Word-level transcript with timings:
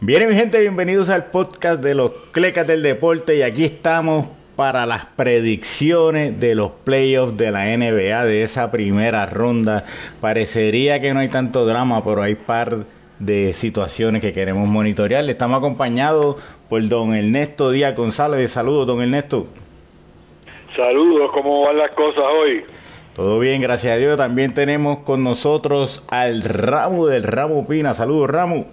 Bien, 0.00 0.28
mi 0.28 0.36
gente, 0.36 0.60
bienvenidos 0.60 1.10
al 1.10 1.24
podcast 1.24 1.82
de 1.82 1.96
los 1.96 2.12
Clecas 2.30 2.64
del 2.68 2.84
Deporte 2.84 3.36
y 3.36 3.42
aquí 3.42 3.64
estamos 3.64 4.28
para 4.54 4.86
las 4.86 5.06
predicciones 5.06 6.38
de 6.38 6.54
los 6.54 6.70
playoffs 6.70 7.36
de 7.36 7.50
la 7.50 7.64
NBA 7.64 8.24
de 8.24 8.44
esa 8.44 8.70
primera 8.70 9.26
ronda. 9.26 9.82
Parecería 10.20 11.00
que 11.00 11.12
no 11.12 11.18
hay 11.18 11.26
tanto 11.26 11.66
drama, 11.66 12.04
pero 12.04 12.22
hay 12.22 12.36
par 12.36 12.76
de 13.18 13.52
situaciones 13.52 14.22
que 14.22 14.32
queremos 14.32 14.68
monitorear. 14.68 15.28
Estamos 15.28 15.58
acompañados 15.58 16.36
por 16.68 16.86
don 16.88 17.12
Ernesto 17.12 17.72
Díaz 17.72 17.96
González. 17.96 18.52
Saludos, 18.52 18.86
don 18.86 19.02
Ernesto. 19.02 19.48
Saludos, 20.76 21.32
¿cómo 21.34 21.62
van 21.62 21.76
las 21.76 21.90
cosas 21.90 22.24
hoy? 22.40 22.60
Todo 23.16 23.40
bien, 23.40 23.60
gracias 23.60 23.94
a 23.94 23.96
Dios. 23.96 24.16
También 24.16 24.54
tenemos 24.54 24.98
con 24.98 25.24
nosotros 25.24 26.06
al 26.08 26.44
Ramo 26.44 27.08
del 27.08 27.24
Ramo 27.24 27.66
Pina. 27.66 27.94
Saludos, 27.94 28.30
Ramo. 28.30 28.68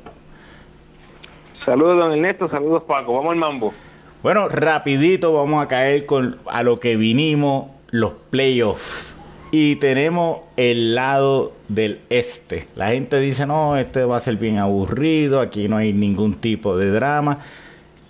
Saludos, 1.65 1.97
don 1.97 2.11
Ernesto. 2.13 2.47
Saludos, 2.47 2.83
Paco. 2.83 3.15
Vamos 3.15 3.31
al 3.33 3.39
mambo. 3.39 3.73
Bueno, 4.21 4.49
rapidito 4.49 5.33
vamos 5.33 5.63
a 5.63 5.67
caer 5.67 6.05
con 6.05 6.37
a 6.45 6.63
lo 6.63 6.79
que 6.79 6.95
vinimos, 6.95 7.67
los 7.89 8.13
playoffs. 8.29 9.15
Y 9.51 9.77
tenemos 9.77 10.39
el 10.57 10.95
lado 10.95 11.53
del 11.69 12.01
este. 12.09 12.67
La 12.75 12.89
gente 12.89 13.19
dice, 13.19 13.45
no, 13.45 13.77
este 13.77 14.03
va 14.03 14.17
a 14.17 14.19
ser 14.19 14.35
bien 14.37 14.57
aburrido, 14.57 15.39
aquí 15.39 15.67
no 15.67 15.77
hay 15.77 15.93
ningún 15.93 16.35
tipo 16.35 16.77
de 16.77 16.89
drama. 16.91 17.39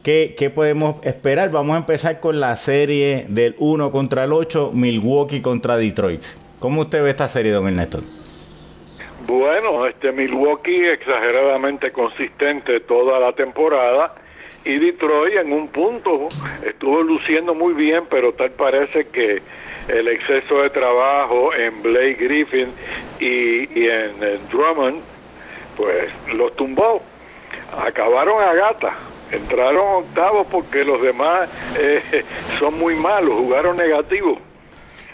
¿Qué, 0.04 0.36
¿Qué, 0.38 0.50
podemos 0.50 0.98
esperar? 1.04 1.52
Vamos 1.52 1.76
a 1.76 1.80
empezar 1.80 2.20
con 2.20 2.40
la 2.40 2.56
serie 2.56 3.26
del 3.30 3.56
1 3.60 3.92
contra 3.92 4.26
el 4.26 4.34
8, 4.34 4.72
Milwaukee 4.74 5.42
contra 5.42 5.78
Detroit. 5.78 6.22
¿Cómo 6.60 6.82
usted 6.82 7.04
ve 7.04 7.10
esta 7.10 7.28
serie, 7.28 7.52
don 7.52 7.68
Ernesto? 7.68 8.00
Bueno, 9.26 9.88
este 9.88 10.12
Milwaukee 10.12 10.86
exageradamente 10.86 11.92
consistente 11.92 12.80
toda 12.82 13.20
la 13.20 13.34
temporada 13.34 14.14
y 14.66 14.78
Detroit 14.78 15.36
en 15.38 15.52
un 15.52 15.68
punto 15.70 16.28
estuvo 16.64 17.02
luciendo 17.02 17.56
muy 17.56 17.74
bien, 17.74 18.04
pero 18.10 18.34
tal 18.34 18.52
parece 18.52 19.08
que 19.08 19.42
el 19.88 20.08
exceso 20.08 20.62
de 20.62 20.70
trabajo 20.70 21.54
en 21.56 21.82
Blake 21.82 22.18
Griffin 22.20 22.68
y, 23.20 23.88
en, 23.88 24.12
Drummond, 24.52 25.02
pues 25.76 26.12
los 26.36 26.56
tumbó. 26.56 27.02
Acabaron 27.84 28.44
a 28.44 28.54
gata, 28.54 28.94
entraron 29.32 30.04
octavos 30.04 30.46
porque 30.52 30.84
los 30.84 31.02
demás 31.02 31.50
eh, 31.80 32.24
son 32.60 32.78
muy 32.78 32.96
malos, 32.96 33.34
jugaron 33.34 33.78
negativo. 33.78 34.38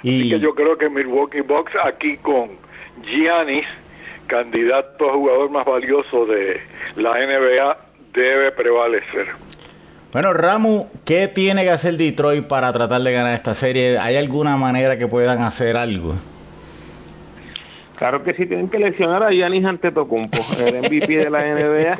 Y... 0.03 0.19
Así 0.19 0.29
que 0.31 0.39
yo 0.39 0.53
creo 0.53 0.77
que 0.77 0.89
Milwaukee 0.89 1.41
Bucks 1.41 1.73
aquí 1.83 2.17
con 2.17 2.51
Giannis 3.03 3.65
candidato 4.31 5.09
a 5.09 5.13
jugador 5.13 5.49
más 5.51 5.65
valioso 5.65 6.25
de 6.25 6.61
la 6.95 7.11
NBA 7.11 7.77
debe 8.13 8.51
prevalecer. 8.53 9.27
Bueno, 10.13 10.33
Ramu, 10.33 10.87
¿qué 11.03 11.27
tiene 11.27 11.63
que 11.63 11.69
hacer 11.69 11.97
Detroit 11.97 12.47
para 12.47 12.71
tratar 12.71 13.01
de 13.01 13.11
ganar 13.11 13.33
esta 13.33 13.53
serie? 13.53 13.97
¿Hay 13.97 14.15
alguna 14.15 14.55
manera 14.55 14.97
que 14.97 15.07
puedan 15.07 15.41
hacer 15.41 15.75
algo? 15.75 16.15
Claro 17.97 18.23
que 18.23 18.33
sí, 18.33 18.45
tienen 18.45 18.69
que 18.69 18.79
lesionar 18.79 19.21
a 19.21 19.31
Giannis 19.31 19.65
Antetokounmpo, 19.65 20.37
el 20.65 20.79
MVP 20.79 21.17
de 21.17 21.29
la 21.29 21.43
NBA. 21.43 21.97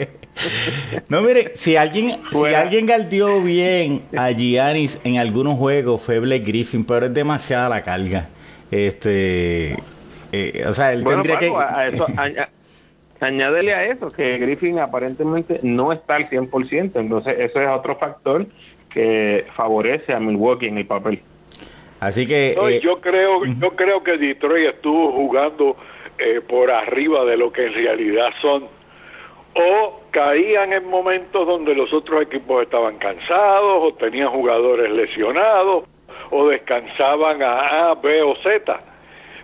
no, 1.10 1.22
mire, 1.22 1.52
si 1.54 1.76
alguien, 1.76 2.16
si 2.32 2.54
alguien 2.54 2.86
galdió 2.86 3.42
bien 3.42 4.04
a 4.18 4.32
Giannis 4.32 5.02
en 5.04 5.18
algunos 5.18 5.58
juegos 5.58 6.02
fue 6.02 6.20
Blake 6.20 6.46
Griffin, 6.46 6.86
pero 6.86 7.08
es 7.08 7.14
demasiada 7.14 7.68
la 7.68 7.84
carga. 7.84 8.30
Este, 8.72 9.76
eh, 10.32 10.64
o 10.68 10.74
sea, 10.74 10.94
él 10.94 11.04
tendría 11.04 11.38
que... 11.38 11.52
añádele 13.20 13.74
a 13.74 13.86
eso 13.86 14.10
que 14.10 14.38
Griffin 14.38 14.80
aparentemente 14.80 15.60
no 15.62 15.92
está 15.92 16.16
al 16.16 16.30
100%, 16.30 16.92
entonces 16.96 17.36
eso 17.40 17.62
es 17.62 17.68
otro 17.70 17.96
factor 17.98 18.48
que 18.90 19.46
favorece 19.56 20.14
a 20.14 20.20
Milwaukee 20.20 20.68
en 20.68 20.80
el 20.80 20.86
papel. 20.86 21.22
Así 22.00 22.26
que 22.26 22.54
eh, 22.54 22.80
yo 22.82 23.00
creo 23.00 23.46
yo 23.46 23.70
creo 23.72 24.04
que 24.04 24.18
Detroit 24.18 24.70
estuvo 24.70 25.12
jugando 25.12 25.78
eh, 26.18 26.42
por 26.42 26.72
arriba 26.72 27.24
de 27.26 27.38
lo 27.38 27.52
que 27.52 27.68
en 27.68 27.74
realidad 27.74 28.30
son. 28.42 28.66
O 29.54 30.02
caían 30.12 30.72
en 30.72 30.88
momentos 30.88 31.46
donde 31.46 31.76
los 31.76 31.92
otros 31.92 32.22
equipos 32.22 32.64
estaban 32.64 32.98
cansados 32.98 33.84
o 33.84 33.94
tenían 33.96 34.30
jugadores 34.30 34.90
lesionados 34.90 35.84
o 36.30 36.48
descansaban 36.48 37.44
a 37.44 37.90
A, 37.92 37.96
B 37.96 38.24
o 38.24 38.36
Z 38.38 38.80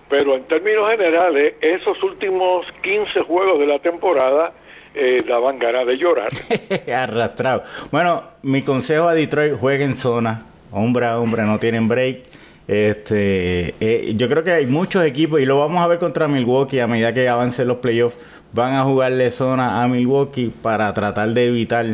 pero 0.09 0.35
en 0.35 0.43
términos 0.43 0.89
generales, 0.89 1.55
esos 1.61 2.01
últimos 2.03 2.65
15 2.81 3.21
juegos 3.21 3.59
de 3.59 3.67
la 3.67 3.79
temporada 3.79 4.53
eh, 4.95 5.23
daban 5.27 5.59
ganas 5.59 5.85
de 5.85 5.97
llorar. 5.97 6.29
Arrastrado. 6.95 7.63
Bueno, 7.91 8.23
mi 8.41 8.61
consejo 8.61 9.07
a 9.07 9.13
Detroit, 9.13 9.53
jueguen 9.53 9.95
zona. 9.95 10.45
Hombre 10.71 11.05
a 11.05 11.19
hombre, 11.19 11.43
no 11.43 11.59
tienen 11.59 11.87
break. 11.87 12.23
Este, 12.67 13.75
eh, 13.79 14.13
yo 14.17 14.27
creo 14.27 14.43
que 14.43 14.51
hay 14.51 14.65
muchos 14.65 15.03
equipos 15.05 15.39
y 15.39 15.45
lo 15.45 15.57
vamos 15.57 15.81
a 15.81 15.87
ver 15.87 15.99
contra 15.99 16.27
Milwaukee 16.27 16.79
a 16.79 16.87
medida 16.87 17.13
que 17.13 17.29
avancen 17.29 17.67
los 17.67 17.77
playoffs. 17.77 18.17
Van 18.53 18.73
a 18.73 18.83
jugarle 18.83 19.29
zona 19.29 19.83
a 19.83 19.87
Milwaukee 19.87 20.51
para 20.61 20.93
tratar 20.93 21.29
de 21.29 21.47
evitar 21.47 21.85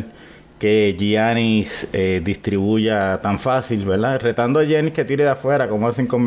que 0.58 0.96
Giannis 0.98 1.88
eh, 1.92 2.20
distribuya 2.24 3.20
tan 3.20 3.38
fácil, 3.38 3.84
¿verdad? 3.84 4.20
Retando 4.20 4.60
a 4.60 4.64
Giannis 4.64 4.94
que 4.94 5.04
tire 5.04 5.24
de 5.24 5.30
afuera, 5.30 5.68
como 5.68 5.88
hacen 5.88 6.06
con. 6.06 6.24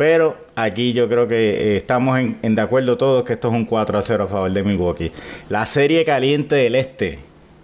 Pero 0.00 0.34
aquí 0.56 0.94
yo 0.94 1.10
creo 1.10 1.28
que 1.28 1.34
eh, 1.34 1.76
estamos 1.76 2.18
en, 2.18 2.54
de 2.54 2.62
acuerdo 2.62 2.96
todos 2.96 3.22
que 3.22 3.34
esto 3.34 3.48
es 3.48 3.54
un 3.54 3.66
4 3.66 3.98
a 3.98 4.02
0 4.02 4.24
a 4.24 4.26
favor 4.26 4.50
de 4.50 4.62
Milwaukee. 4.62 5.12
La 5.50 5.66
serie 5.66 6.06
caliente 6.06 6.54
del 6.54 6.74
este. 6.74 7.18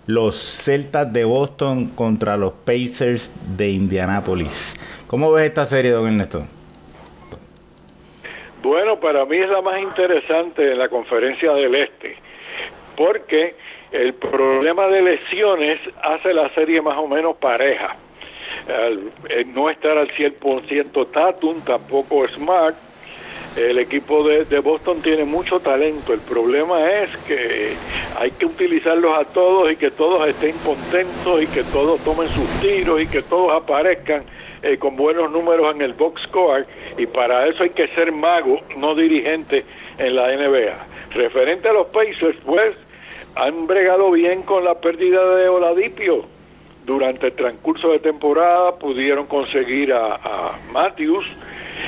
Los 0.07 0.37
Celtas 0.37 1.11
de 1.15 1.25
Boston 1.25 1.87
contra 1.95 2.37
los 2.37 2.53
Pacers 2.53 3.33
de 3.57 3.71
Indianápolis. 3.71 4.77
¿Cómo 5.07 5.33
ves 5.33 5.47
esta 5.47 5.65
serie, 5.65 5.93
don 5.93 6.09
Ernesto? 6.09 6.45
Bueno, 8.63 9.01
para 9.01 9.25
mí 9.25 9.39
es 9.39 9.49
la 9.49 9.63
más 9.63 9.81
interesante 9.81 10.61
de 10.61 10.75
la 10.75 10.91
conferencia 10.91 11.55
del 11.55 11.75
Este, 11.75 12.17
porque 12.99 13.55
el 13.93 14.13
problema 14.13 14.89
de 14.89 15.01
lesiones 15.01 15.81
hace 16.03 16.35
la 16.35 16.51
serie 16.51 16.83
más 16.83 16.99
o 16.99 17.09
menos 17.09 17.37
pareja 17.37 17.97
no 19.55 19.71
estar 19.71 19.97
al 19.99 20.09
100% 20.09 21.11
Tatum, 21.11 21.61
tampoco 21.62 22.27
Smart. 22.29 22.77
El 23.57 23.79
equipo 23.79 24.23
de, 24.23 24.59
Boston 24.61 25.01
tiene 25.01 25.25
mucho 25.25 25.61
talento. 25.61 26.12
El 26.12 26.21
problema 26.21 26.91
es 26.91 27.17
que 27.27 27.73
hay 28.19 28.31
que 28.33 28.45
utilizarlos 28.45 29.19
a 29.19 29.25
todos 29.25 29.73
y 29.73 29.77
que 29.77 29.91
todos 29.91 30.29
estén 30.29 30.55
contentos 30.59 31.43
y 31.43 31.47
que 31.47 31.62
todos 31.65 31.99
tomen 32.05 32.29
sus 32.29 32.47
tiros 32.61 33.01
y 33.01 33.07
que 33.07 33.23
todos 33.23 33.53
aparezcan 33.53 34.25
eh, 34.63 34.77
con 34.77 34.95
buenos 34.97 35.31
números 35.31 35.75
en 35.75 35.81
el 35.81 35.95
box 35.95 36.23
score. 36.25 36.67
Y 36.99 37.07
para 37.07 37.47
eso 37.47 37.63
hay 37.63 37.71
que 37.71 37.89
ser 37.89 38.13
mago, 38.13 38.61
no 38.77 38.95
dirigente 38.95 39.65
en 39.97 40.17
la 40.17 40.37
NBA. 40.37 40.77
Referente 41.15 41.71
a 41.71 41.73
los 41.73 41.87
Pacers, 41.87 42.37
pues 42.45 42.77
han 43.37 43.67
bregado 43.67 44.11
bien 44.11 44.43
con 44.43 44.67
la 44.67 44.78
pérdida 44.83 45.34
de 45.34 45.49
Oladipio 45.49 46.36
durante 46.87 47.27
el 47.27 47.33
transcurso 47.33 47.91
de 47.91 47.99
temporada 47.99 48.77
pudieron 48.77 49.27
conseguir 49.27 49.93
a, 49.93 50.53
Matthews 50.73 51.27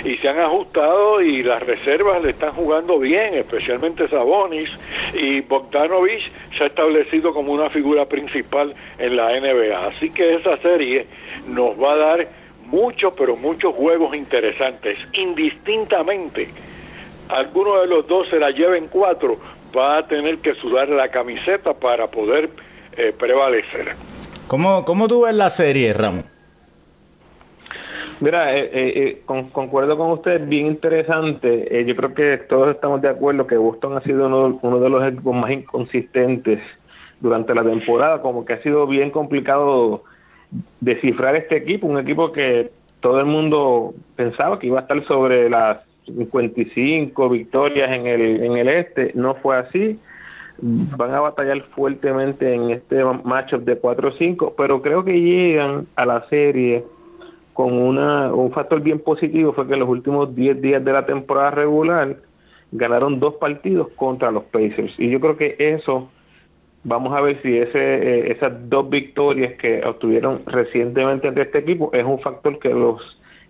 y 0.05 0.17
se 0.17 0.29
han 0.29 0.41
ajustado 0.41 1.23
y 1.23 1.43
las 1.43 1.65
reservas 1.65 2.23
le 2.23 2.31
están 2.31 2.53
jugando 2.53 2.99
bien, 2.99 3.35
especialmente 3.35 4.09
Sabonis 4.09 4.71
y 5.15 5.41
Bogdanovich 5.41 6.31
se 6.57 6.65
ha 6.65 6.67
establecido 6.67 7.33
como 7.33 7.53
una 7.53 7.71
figura 7.71 8.07
principal 8.07 8.75
en 8.99 9.17
la 9.17 9.39
NBA. 9.39 9.87
Así 9.87 10.11
que 10.11 10.35
esa 10.35 10.57
serie 10.59 11.07
nos 11.47 11.81
va 11.81 11.93
a 11.93 11.97
dar 11.97 12.29
muchos, 12.67 13.15
pero 13.17 13.37
muchos 13.37 13.75
juegos 13.75 14.15
interesantes. 14.17 14.99
Indistintamente, 15.13 16.49
alguno 17.29 17.81
de 17.81 17.87
los 17.87 18.07
dos 18.07 18.29
se 18.29 18.39
la 18.39 18.51
lleven 18.51 18.89
cuatro, 18.89 19.39
va 19.77 19.99
a 19.99 20.07
tener 20.07 20.39
que 20.39 20.55
sudar 20.55 20.89
la 20.89 21.09
camiseta 21.09 21.73
para 21.75 22.09
poder 22.09 22.51
eh, 22.97 23.15
prevalecer. 23.17 23.95
¿Cómo, 24.49 24.87
cómo 24.87 25.09
tú 25.09 25.25
ves 25.25 25.35
la 25.35 25.51
serie, 25.51 25.93
Ramón? 25.93 26.25
Mira, 28.21 28.57
eh, 28.57 28.71
eh, 28.73 28.93
eh 28.97 29.23
concuerdo 29.53 29.97
con 29.99 30.11
usted, 30.11 30.49
bien 30.49 30.67
interesante. 30.67 31.79
Eh, 31.79 31.85
yo 31.85 31.95
creo 31.95 32.15
que 32.15 32.39
todos 32.39 32.75
estamos 32.75 33.03
de 33.03 33.11
acuerdo 33.11 33.47
que 33.47 33.59
Boston 33.59 33.99
ha 33.99 34.01
sido 34.01 34.27
uno, 34.27 34.59
uno, 34.63 34.81
de 34.81 34.89
los 34.89 35.07
equipos 35.07 35.37
más 35.37 35.51
inconsistentes 35.51 36.61
durante 37.21 37.55
la 37.55 37.63
temporada, 37.63 38.23
como 38.23 38.47
que 38.47 38.55
ha 38.55 38.63
sido 38.63 38.87
bien 38.87 39.11
complicado 39.11 40.03
descifrar 40.81 41.37
este 41.37 41.59
equipo, 41.59 41.87
un 41.87 41.99
equipo 41.99 42.33
que 42.33 42.73
todo 43.01 43.21
el 43.21 43.27
mundo 43.27 43.95
pensaba 44.17 44.59
que 44.59 44.69
iba 44.69 44.79
a 44.79 44.83
estar 44.83 45.05
sobre 45.07 45.51
las 45.51 45.79
55 46.07 47.29
victorias 47.29 47.91
en 47.91 48.07
el, 48.07 48.43
en 48.43 48.57
el 48.57 48.69
este, 48.69 49.13
no 49.15 49.35
fue 49.35 49.59
así 49.59 50.01
van 50.61 51.15
a 51.15 51.21
batallar 51.21 51.63
fuertemente 51.75 52.53
en 52.53 52.71
este 52.71 53.03
matchup 53.05 53.65
de 53.65 53.81
4-5, 53.81 54.55
pero 54.57 54.83
creo 54.83 55.05
que 55.05 55.21
llegan 55.21 55.87
a 55.97 56.07
la 56.07 56.29
serie 56.29 56.85
con 57.55 57.73
una, 57.73 58.33
un 58.33 58.53
factor 58.53 58.81
bien 58.81 59.01
positivo, 59.01 59.53
fue 59.53 59.67
que 59.67 59.75
en 59.75 59.81
los 59.81 59.89
últimos 59.89 60.35
10 60.35 60.61
días 60.61 60.85
de 60.85 60.93
la 60.93 61.07
temporada 61.07 61.51
regular 61.51 62.17
ganaron 62.71 63.19
dos 63.19 63.35
partidos 63.35 63.89
contra 63.97 64.31
los 64.31 64.45
Pacers. 64.45 64.93
Y 64.99 65.11
yo 65.11 65.21
creo 65.21 65.37
que 65.37 65.57
eso 65.59 66.09
Vamos 66.85 67.13
a 67.15 67.21
ver 67.21 67.43
si 67.43 67.57
ese, 67.57 67.79
eh, 67.79 68.33
esas 68.33 68.53
dos 68.69 68.89
victorias 68.89 69.55
que 69.55 69.85
obtuvieron 69.85 70.43
recientemente 70.47 71.29
entre 71.29 71.43
este 71.45 71.59
equipo 71.59 71.91
es 71.93 72.05
un 72.05 72.21
factor 72.21 72.59
que 72.59 72.71
los 72.71 73.03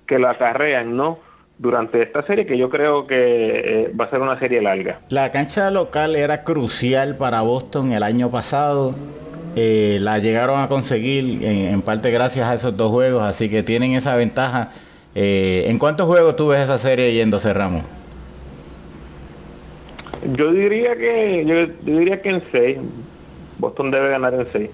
que 0.07 0.19
la 0.19 0.31
acarrean, 0.31 0.97
¿no? 0.97 1.19
Durante 1.59 2.03
esta 2.03 2.25
serie, 2.25 2.47
que 2.47 2.57
yo 2.57 2.71
creo 2.71 3.07
que 3.07 3.17
eh, 3.17 3.93
va 3.99 4.05
a 4.05 4.11
ser 4.11 4.21
una 4.21 4.39
serie 4.39 4.63
larga. 4.63 5.01
La 5.09 5.33
cancha 5.33 5.71
local 5.71 6.15
era 6.15 6.45
crucial 6.45 7.17
para 7.17 7.41
Boston 7.41 7.93
el 7.93 8.03
año 8.05 8.31
pasado. 8.31 8.95
Eh, 9.57 9.99
la 10.01 10.19
llegaron 10.19 10.61
a 10.61 10.69
conseguir 10.69 11.43
en, 11.43 11.83
parte 11.83 12.13
gracias 12.13 12.49
a 12.49 12.55
esos 12.55 12.77
dos 12.77 12.91
juegos, 12.93 13.23
así 13.25 13.49
que 13.49 13.65
tienen 13.65 13.95
esa 13.95 14.15
ventaja. 14.15 14.71
¿En 15.15 15.79
cuántos 15.81 16.07
juegos 16.07 16.37
tú 16.37 16.49
ves 16.49 16.61
esa 16.61 16.79
serie 16.79 17.13
yéndose, 17.13 17.53
Ramos? 17.53 17.83
Yo 20.37 20.53
diría 20.53 20.97
que 20.97 21.45
yo, 21.45 21.67
diría 21.83 22.21
que 22.21 22.29
en 22.31 22.43
seis. 22.53 22.79
Boston 23.59 23.91
debe 23.91 24.11
ganar 24.11 24.35
en 24.35 24.47
seis. 24.53 24.71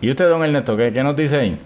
¿Y 0.00 0.10
usted, 0.10 0.28
don 0.28 0.44
Ernesto, 0.44 0.76
qué, 0.76 0.92
qué 0.92 1.02
nos 1.02 1.16
dice 1.16 1.36
ahí? 1.36 1.58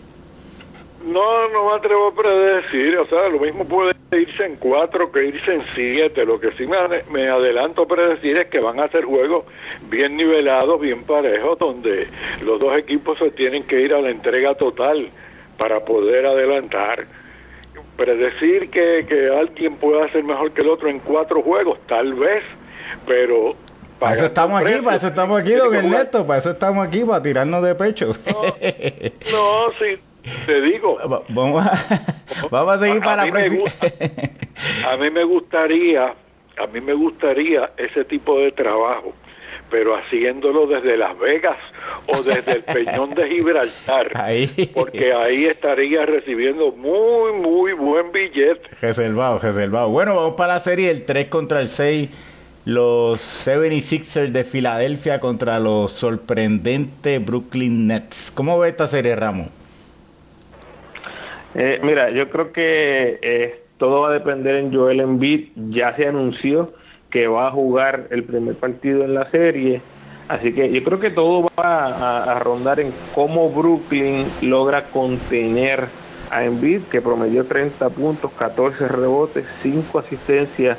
No, 1.05 1.49
no 1.49 1.71
me 1.71 1.77
atrevo 1.77 2.09
a 2.09 2.15
predecir. 2.15 2.99
O 2.99 3.07
sea, 3.07 3.29
lo 3.29 3.41
mismo 3.41 3.65
puede 3.65 3.95
irse 4.13 4.45
en 4.45 4.57
cuatro 4.57 5.11
que 5.11 5.27
irse 5.27 5.55
en 5.55 5.65
siete. 5.75 6.25
Lo 6.25 6.39
que 6.39 6.53
sí 6.53 6.67
me, 6.67 6.77
me 7.11 7.29
adelanto 7.29 7.83
a 7.83 7.89
predecir 7.89 8.37
es 8.37 8.49
que 8.49 8.61
van 8.61 8.81
a 8.81 8.89
ser 8.89 9.05
juegos 9.05 9.45
bien 9.89 10.17
nivelados, 10.17 10.81
bien 10.81 11.05
parejos, 11.05 11.59
donde 11.59 12.09
los 12.45 12.61
dos 12.61 12.77
equipos 12.77 13.19
se 13.19 13.31
tienen 13.31 13.65
que 13.65 13.81
ir 13.81 13.95
a 13.95 14.01
la 14.01 14.11
entrega 14.11 14.55
total 14.55 15.09
para 15.59 15.85
poder 15.85 16.27
adelantar. 16.27 17.07
Predecir 17.97 18.71
que, 18.71 19.05
que 19.09 19.29
alguien 19.29 19.77
pueda 19.77 20.11
ser 20.13 20.25
mejor 20.25 20.53
que 20.53 20.63
el 20.63 20.69
otro 20.69 20.89
en 20.89 21.01
cuatro 21.01 21.43
juegos, 21.43 21.79
tal 21.87 22.15
vez 22.15 22.43
pero 23.07 23.55
para 23.99 24.15
eso 24.15 24.27
estamos 24.27 24.63
aquí, 24.63 24.81
para 24.83 24.97
eso 24.97 25.09
estamos 25.09 25.41
aquí, 25.41 25.53
don 25.53 25.75
Ernesto, 25.75 26.27
para 26.27 26.39
eso 26.39 26.51
estamos 26.51 26.87
aquí, 26.87 27.05
para 27.05 27.23
tirarnos 27.23 27.63
de 27.63 27.75
pecho. 27.75 28.07
No, 28.07 29.73
sí, 29.79 30.01
te 30.47 30.61
digo. 30.61 30.97
Vamos 31.29 31.67
a, 31.67 31.73
vamos 32.51 32.75
a 32.75 32.79
seguir 32.79 33.01
para 33.01 33.25
la 33.25 33.31
próxima. 33.31 33.65
A 34.91 34.97
mí 34.97 35.11
me 35.11 35.25
gustaría, 35.25 36.15
a 36.59 36.67
mí 36.67 36.81
me 36.83 36.93
gustaría 36.93 37.71
ese 37.79 38.05
tipo 38.05 38.39
de 38.39 38.53
trabajo, 38.53 39.15
pero 39.71 39.97
haciéndolo 39.97 40.67
desde 40.67 40.99
Las 40.99 41.19
Vegas 41.19 41.57
o 42.09 42.23
desde 42.23 42.53
el 42.53 42.65
Peñón 42.65 43.15
de 43.15 43.27
Gibraltar, 43.27 44.11
porque 44.75 45.15
ahí 45.15 45.47
estaría 45.47 46.05
recibiendo 46.05 46.73
muy, 46.73 47.33
muy 47.33 47.73
buen 47.73 48.13
billete. 48.13 48.69
Reservado, 48.83 49.39
reservado. 49.39 49.89
Bueno, 49.89 50.15
vamos 50.17 50.37
para 50.37 50.55
la 50.55 50.61
serie 50.61 50.91
el 50.91 51.07
3 51.07 51.29
contra 51.29 51.61
el 51.61 51.69
6 51.69 52.11
los 52.67 53.21
76ers 53.21 54.33
de 54.33 54.45
Filadelfia 54.45 55.19
contra 55.19 55.59
los 55.59 55.93
sorprendentes 55.93 57.25
Brooklyn 57.25 57.87
Nets. 57.87 58.31
¿Cómo 58.31 58.59
ve 58.59 58.69
esta 58.69 58.87
serie, 58.87 59.17
Ramos? 59.17 59.49
Eh, 61.55 61.81
mira, 61.83 62.11
yo 62.11 62.31
creo 62.31 62.53
que 62.53 63.19
eh, 63.23 63.63
todo 63.79 64.03
va 64.03 64.11
a 64.11 64.13
depender 64.13 64.57
en 64.57 64.73
Joel 64.73 65.01
Embiid. 65.01 65.49
Ya 65.71 65.95
se 65.97 66.07
anunció 66.07 66.73
que 67.11 67.27
va 67.27 67.49
a 67.49 67.51
jugar 67.51 68.07
el 68.11 68.25
primer 68.25 68.55
partido 68.55 69.05
en 69.05 69.15
la 69.15 69.31
serie. 69.31 69.81
Así 70.29 70.53
que 70.53 70.71
yo 70.71 70.85
creo 70.85 71.01
que 71.01 71.11
todo 71.11 71.49
va 71.59 71.87
a, 71.87 72.33
a 72.33 72.39
rondar 72.39 72.79
en 72.79 72.93
cómo 73.15 73.51
Brooklyn 73.51 74.25
logra 74.43 74.85
contener 74.85 75.87
a 76.31 76.45
Embiid, 76.45 76.83
que 76.85 77.03
promedió 77.03 77.45
30 77.45 77.91
puntos, 77.91 78.31
14 78.39 78.87
rebotes, 78.87 79.45
5 79.63 79.99
asistencias 79.99 80.79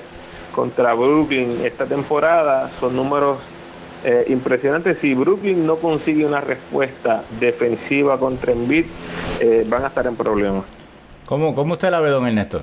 contra 0.51 0.93
Brooklyn 0.93 1.49
esta 1.63 1.85
temporada 1.85 2.69
son 2.79 2.95
números 2.95 3.39
eh, 4.03 4.25
impresionantes. 4.27 4.97
Si 4.99 5.13
Brooklyn 5.13 5.65
no 5.65 5.75
consigue 5.77 6.25
una 6.25 6.41
respuesta 6.41 7.23
defensiva 7.39 8.17
contra 8.19 8.51
Embiid, 8.51 8.85
eh, 9.39 9.65
van 9.67 9.83
a 9.83 9.87
estar 9.87 10.05
en 10.07 10.15
problemas. 10.15 10.65
¿Cómo, 11.25 11.55
¿Cómo 11.55 11.73
usted 11.73 11.89
la 11.89 12.01
ve, 12.01 12.09
don 12.09 12.27
Ernesto? 12.27 12.61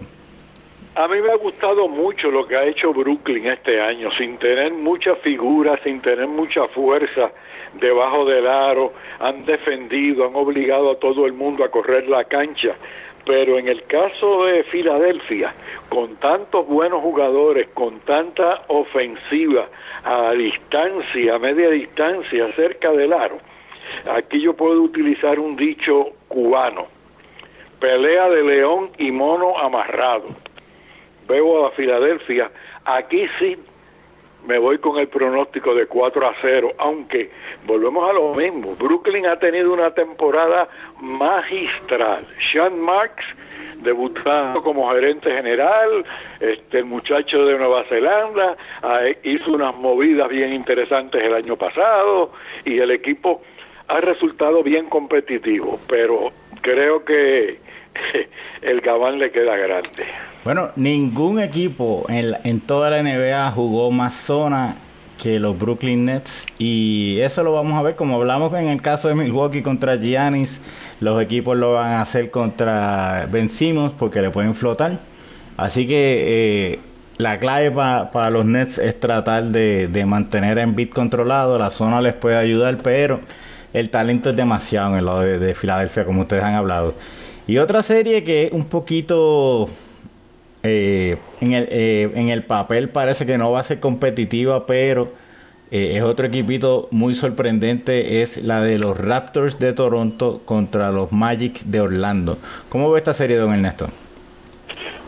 A 0.94 1.06
mí 1.06 1.20
me 1.20 1.30
ha 1.30 1.36
gustado 1.36 1.86
mucho 1.86 2.30
lo 2.30 2.46
que 2.46 2.56
ha 2.56 2.64
hecho 2.64 2.92
Brooklyn 2.92 3.46
este 3.46 3.80
año, 3.80 4.10
sin 4.10 4.36
tener 4.36 4.72
mucha 4.72 5.14
figura, 5.16 5.78
sin 5.84 6.00
tener 6.00 6.26
mucha 6.26 6.66
fuerza 6.68 7.30
debajo 7.80 8.24
del 8.24 8.46
aro, 8.46 8.92
han 9.20 9.42
defendido, 9.42 10.26
han 10.26 10.34
obligado 10.34 10.90
a 10.90 10.96
todo 10.96 11.26
el 11.26 11.34
mundo 11.34 11.62
a 11.64 11.70
correr 11.70 12.08
la 12.08 12.24
cancha 12.24 12.74
pero 13.28 13.58
en 13.58 13.68
el 13.68 13.84
caso 13.84 14.46
de 14.46 14.64
Filadelfia, 14.64 15.54
con 15.90 16.16
tantos 16.16 16.66
buenos 16.66 17.02
jugadores, 17.02 17.68
con 17.74 18.00
tanta 18.00 18.62
ofensiva 18.68 19.66
a 20.02 20.32
distancia, 20.32 21.34
a 21.34 21.38
media 21.38 21.68
distancia, 21.68 22.50
cerca 22.56 22.90
del 22.90 23.12
aro, 23.12 23.36
aquí 24.10 24.40
yo 24.40 24.54
puedo 24.54 24.80
utilizar 24.80 25.38
un 25.38 25.56
dicho 25.56 26.06
cubano, 26.28 26.86
pelea 27.78 28.30
de 28.30 28.42
león 28.44 28.88
y 28.96 29.10
mono 29.10 29.58
amarrado. 29.58 30.28
Veo 31.28 31.66
a 31.66 31.70
Filadelfia, 31.72 32.50
aquí 32.86 33.28
sí 33.38 33.58
me 34.48 34.58
voy 34.58 34.78
con 34.78 34.98
el 34.98 35.08
pronóstico 35.08 35.74
de 35.74 35.84
4 35.86 36.26
a 36.26 36.34
0, 36.40 36.72
aunque 36.78 37.30
volvemos 37.66 38.08
a 38.08 38.14
lo 38.14 38.34
mismo. 38.34 38.74
Brooklyn 38.76 39.26
ha 39.26 39.38
tenido 39.38 39.74
una 39.74 39.90
temporada 39.90 40.66
magistral. 41.02 42.26
Sean 42.40 42.80
Marks 42.80 43.26
debutando 43.82 44.62
como 44.62 44.90
gerente 44.90 45.30
general, 45.30 46.02
este 46.40 46.78
el 46.78 46.86
muchacho 46.86 47.44
de 47.44 47.58
Nueva 47.58 47.84
Zelanda 47.84 48.56
hizo 49.22 49.52
unas 49.52 49.76
movidas 49.76 50.28
bien 50.30 50.54
interesantes 50.54 51.22
el 51.22 51.34
año 51.34 51.54
pasado 51.56 52.32
y 52.64 52.78
el 52.78 52.90
equipo 52.90 53.42
ha 53.86 54.00
resultado 54.00 54.62
bien 54.62 54.86
competitivo, 54.88 55.78
pero 55.88 56.32
creo 56.62 57.04
que 57.04 57.58
el 58.62 58.80
Gabán 58.80 59.18
le 59.18 59.30
queda 59.30 59.56
grande. 59.56 60.04
Bueno, 60.44 60.70
ningún 60.76 61.40
equipo 61.40 62.06
en, 62.08 62.36
en 62.44 62.60
toda 62.60 62.90
la 62.90 63.02
NBA 63.02 63.50
jugó 63.50 63.90
más 63.90 64.14
zona 64.14 64.76
que 65.18 65.38
los 65.40 65.58
Brooklyn 65.58 66.04
Nets 66.04 66.46
y 66.58 67.18
eso 67.20 67.42
lo 67.42 67.52
vamos 67.52 67.78
a 67.78 67.82
ver 67.82 67.96
como 67.96 68.16
hablamos 68.16 68.54
en 68.54 68.68
el 68.68 68.80
caso 68.80 69.08
de 69.08 69.16
Milwaukee 69.16 69.62
contra 69.62 69.96
Giannis 69.96 70.62
los 71.00 71.20
equipos 71.20 71.56
lo 71.56 71.74
van 71.74 71.92
a 71.92 72.00
hacer 72.00 72.30
contra 72.30 73.26
vencimos 73.30 73.92
porque 73.92 74.22
le 74.22 74.30
pueden 74.30 74.54
flotar 74.54 75.00
así 75.56 75.86
que 75.88 76.72
eh, 76.72 76.78
la 77.18 77.40
clave 77.40 77.72
para 77.72 78.30
los 78.30 78.44
Nets 78.44 78.78
es 78.78 78.98
tratar 79.00 79.44
de, 79.44 80.04
mantener 80.06 80.58
en 80.58 80.76
bit 80.76 80.94
controlado 80.94 81.58
la 81.58 81.70
zona 81.70 82.00
les 82.00 82.14
puede 82.14 82.36
ayudar 82.36 82.78
pero 82.78 83.20
el 83.72 83.90
talento 83.90 84.30
es 84.30 84.36
demasiado 84.36 84.92
en 84.92 84.98
el 85.00 85.04
lado 85.04 85.20
de 85.22 85.54
Filadelfia 85.54 86.04
como 86.04 86.22
ustedes 86.22 86.44
han 86.44 86.54
hablado 86.54 86.94
y 87.48 87.58
otra 87.58 87.82
serie 87.82 88.22
que 88.24 88.44
es 88.44 88.52
un 88.52 88.66
poquito 88.66 89.68
eh, 90.62 91.16
en, 91.40 91.52
el, 91.52 91.68
eh, 91.70 92.10
en 92.14 92.28
el 92.28 92.42
papel 92.42 92.90
parece 92.90 93.24
que 93.24 93.38
no 93.38 93.50
va 93.50 93.60
a 93.60 93.64
ser 93.64 93.80
competitiva, 93.80 94.66
pero 94.66 95.08
eh, 95.70 95.92
es 95.96 96.02
otro 96.02 96.26
equipito 96.26 96.88
muy 96.90 97.14
sorprendente, 97.14 98.20
es 98.20 98.44
la 98.44 98.60
de 98.60 98.76
los 98.76 98.98
Raptors 98.98 99.58
de 99.58 99.72
Toronto 99.72 100.42
contra 100.44 100.92
los 100.92 101.10
Magic 101.10 101.60
de 101.60 101.80
Orlando. 101.80 102.36
¿Cómo 102.68 102.90
ve 102.90 102.98
esta 102.98 103.14
serie, 103.14 103.36
don 103.36 103.54
Ernesto? 103.54 103.88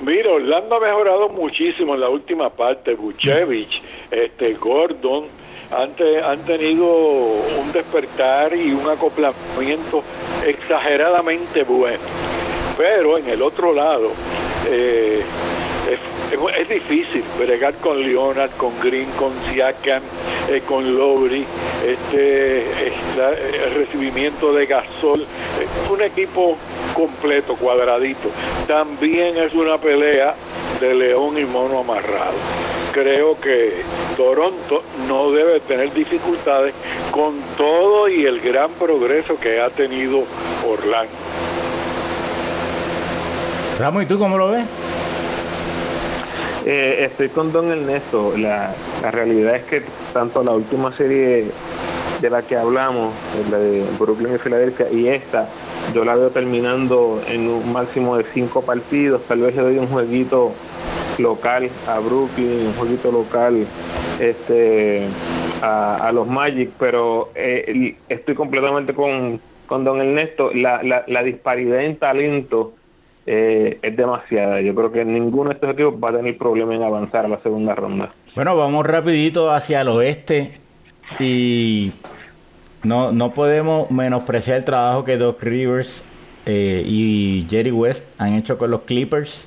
Mira, 0.02 0.30
Orlando 0.30 0.76
ha 0.76 0.80
mejorado 0.80 1.28
muchísimo 1.28 1.94
en 1.94 2.00
la 2.00 2.08
última 2.08 2.48
parte. 2.48 2.94
Buchevich, 2.94 3.82
este, 4.10 4.54
Gordon, 4.54 5.24
han, 5.72 5.90
han 6.24 6.38
tenido 6.46 6.86
un 6.86 7.70
despertar 7.72 8.54
y 8.54 8.72
un 8.72 8.88
acoplamiento 8.88 10.02
exageradamente 10.46 11.64
bueno. 11.64 12.19
Pero 12.80 13.18
en 13.18 13.28
el 13.28 13.42
otro 13.42 13.74
lado, 13.74 14.10
eh, 14.70 15.22
es, 15.90 16.68
difícil 16.70 17.22
bregar 17.38 17.74
con 17.74 18.00
Leonard, 18.00 18.52
con 18.56 18.72
Green, 18.80 19.06
con 19.18 19.32
Siakam, 19.44 20.02
eh, 20.48 20.62
con 20.66 20.96
Lowry, 20.96 21.44
este, 21.86 22.60
el 22.60 23.74
recibimiento 23.74 24.54
de 24.54 24.64
Gasol, 24.64 25.26
un 25.90 26.00
equipo 26.00 26.56
completo, 26.94 27.54
cuadradito. 27.56 28.30
También 28.66 29.36
es 29.36 29.52
una 29.52 29.76
pelea 29.76 30.34
de 30.80 30.94
león 30.94 31.36
y 31.36 31.44
mono 31.44 31.80
amarrado. 31.80 32.32
Creo 32.92 33.38
que 33.38 33.74
Toronto 34.16 34.82
no 35.06 35.32
debe 35.32 35.60
tener 35.60 35.92
dificultades 35.92 36.74
con 37.10 37.34
todo 37.58 38.08
y 38.08 38.24
el 38.24 38.40
gran 38.40 38.70
progreso 38.70 39.38
que 39.38 39.60
ha 39.60 39.68
tenido 39.68 40.24
Orlando. 40.66 41.12
Ramos, 43.80 44.02
¿y 44.02 44.06
tú 44.06 44.18
cómo 44.18 44.36
lo 44.36 44.50
ves? 44.50 44.66
Eh, 46.66 47.06
estoy 47.10 47.30
con 47.30 47.50
Don 47.50 47.70
Ernesto. 47.72 48.34
La, 48.36 48.74
la 49.00 49.10
realidad 49.10 49.56
es 49.56 49.64
que 49.64 49.82
tanto 50.12 50.42
la 50.42 50.50
última 50.50 50.92
serie 50.92 51.46
de 52.20 52.30
la 52.30 52.42
que 52.42 52.58
hablamos, 52.58 53.14
la 53.50 53.58
de 53.58 53.82
Brooklyn 53.98 54.34
y 54.34 54.38
Filadelfia, 54.38 54.92
y 54.92 55.08
esta, 55.08 55.48
yo 55.94 56.04
la 56.04 56.14
veo 56.14 56.28
terminando 56.28 57.22
en 57.26 57.48
un 57.48 57.72
máximo 57.72 58.18
de 58.18 58.24
cinco 58.24 58.60
partidos. 58.60 59.22
Tal 59.22 59.40
vez 59.40 59.56
le 59.56 59.62
doy 59.62 59.78
un 59.78 59.86
jueguito 59.86 60.52
local 61.18 61.70
a 61.88 62.00
Brooklyn, 62.00 62.66
un 62.66 62.74
jueguito 62.74 63.10
local 63.10 63.64
este 64.20 65.06
a, 65.62 66.10
los 66.12 66.26
Magic, 66.26 66.68
pero 66.78 67.30
eh, 67.34 67.96
estoy 68.10 68.34
completamente 68.34 68.92
con, 68.92 69.40
con 69.66 69.84
Don 69.84 70.02
Ernesto. 70.02 70.52
La, 70.52 70.82
la, 70.82 71.02
la 71.06 71.22
disparidad 71.22 71.80
en 71.80 71.96
talento 71.96 72.74
eh, 73.32 73.78
es 73.80 73.96
demasiada. 73.96 74.60
Yo 74.60 74.74
creo 74.74 74.90
que 74.90 75.04
ninguno 75.04 75.50
de 75.50 75.54
estos 75.54 75.70
equipos 75.70 75.94
va 76.02 76.10
a 76.10 76.16
tener 76.16 76.36
problema 76.36 76.74
en 76.74 76.82
avanzar 76.82 77.26
a 77.26 77.28
la 77.28 77.40
segunda 77.40 77.76
ronda. 77.76 78.10
Bueno, 78.34 78.56
vamos 78.56 78.84
rapidito 78.84 79.52
hacia 79.52 79.82
el 79.82 79.88
oeste 79.88 80.58
y 81.20 81.92
no, 82.82 83.12
no 83.12 83.32
podemos 83.32 83.88
menospreciar 83.92 84.56
el 84.56 84.64
trabajo 84.64 85.04
que 85.04 85.16
Doc 85.16 85.40
Rivers 85.44 86.04
eh, 86.44 86.82
y 86.84 87.46
Jerry 87.48 87.70
West 87.70 88.20
han 88.20 88.34
hecho 88.34 88.58
con 88.58 88.72
los 88.72 88.80
Clippers. 88.80 89.46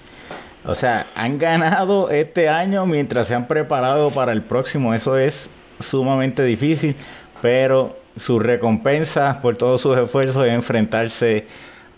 O 0.63 0.75
sea, 0.75 1.07
han 1.15 1.37
ganado 1.37 2.09
este 2.09 2.47
año 2.47 2.85
mientras 2.85 3.27
se 3.27 3.35
han 3.35 3.49
preparado 3.49 4.13
para 4.13 4.31
el 4.31 4.43
próximo. 4.43 4.93
Eso 4.93 5.17
es 5.17 5.51
sumamente 5.79 6.41
difícil, 6.43 6.95
pero 7.41 7.97
su 8.15 8.39
recompensa 8.39 9.41
por 9.41 9.57
todos 9.57 9.81
sus 9.81 9.97
esfuerzos 9.97 10.47
es 10.47 10.53
enfrentarse 10.53 11.47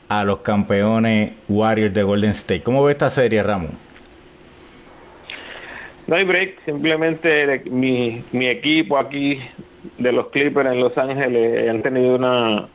a 0.09 0.23
los 0.23 0.39
campeones 0.39 1.31
Warriors 1.49 1.93
de 1.93 2.03
Golden 2.03 2.31
State. 2.31 2.63
¿Cómo 2.63 2.83
ve 2.83 2.91
esta 2.91 3.09
serie, 3.09 3.41
Ramón? 3.43 3.71
No 6.07 6.15
hay 6.15 6.23
break, 6.23 6.63
simplemente 6.65 7.63
mi, 7.65 8.23
mi 8.31 8.47
equipo 8.47 8.97
aquí 8.97 9.39
de 9.97 10.11
los 10.11 10.27
Clippers 10.27 10.71
en 10.71 10.79
Los 10.79 10.97
Ángeles 10.97 11.69
han 11.69 11.81
tenido 11.81 12.15
una 12.15 12.67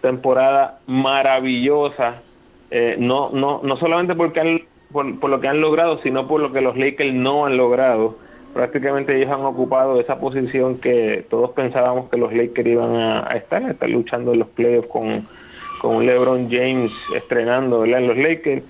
temporada 0.00 0.78
maravillosa, 0.86 2.22
eh, 2.70 2.96
no, 2.98 3.30
no, 3.30 3.60
no 3.62 3.76
solamente 3.76 4.14
porque 4.14 4.40
han, 4.40 4.62
por, 4.92 5.28
lo 5.28 5.40
que 5.40 5.48
han 5.48 5.60
logrado, 5.60 6.00
sino 6.02 6.26
por 6.26 6.40
lo 6.40 6.52
que 6.52 6.60
los 6.60 6.76
Lakers 6.76 7.12
no 7.12 7.46
han 7.46 7.56
logrado. 7.56 8.16
Prácticamente 8.54 9.16
ellos 9.16 9.30
han 9.30 9.44
ocupado 9.44 10.00
esa 10.00 10.18
posición 10.18 10.78
que 10.78 11.24
todos 11.28 11.50
pensábamos 11.50 12.08
que 12.10 12.16
los 12.16 12.32
Lakers 12.32 12.68
iban 12.68 12.96
a, 12.96 13.20
estar, 13.36 13.62
a 13.64 13.70
estar 13.70 13.88
luchando 13.88 14.32
en 14.32 14.40
los 14.40 14.48
playoffs 14.48 14.88
con, 14.88 15.26
con 15.80 16.04
LeBron 16.04 16.50
James 16.50 16.92
estrenando 17.14 17.84
en 17.84 18.06
los 18.06 18.16
Lakers. 18.16 18.62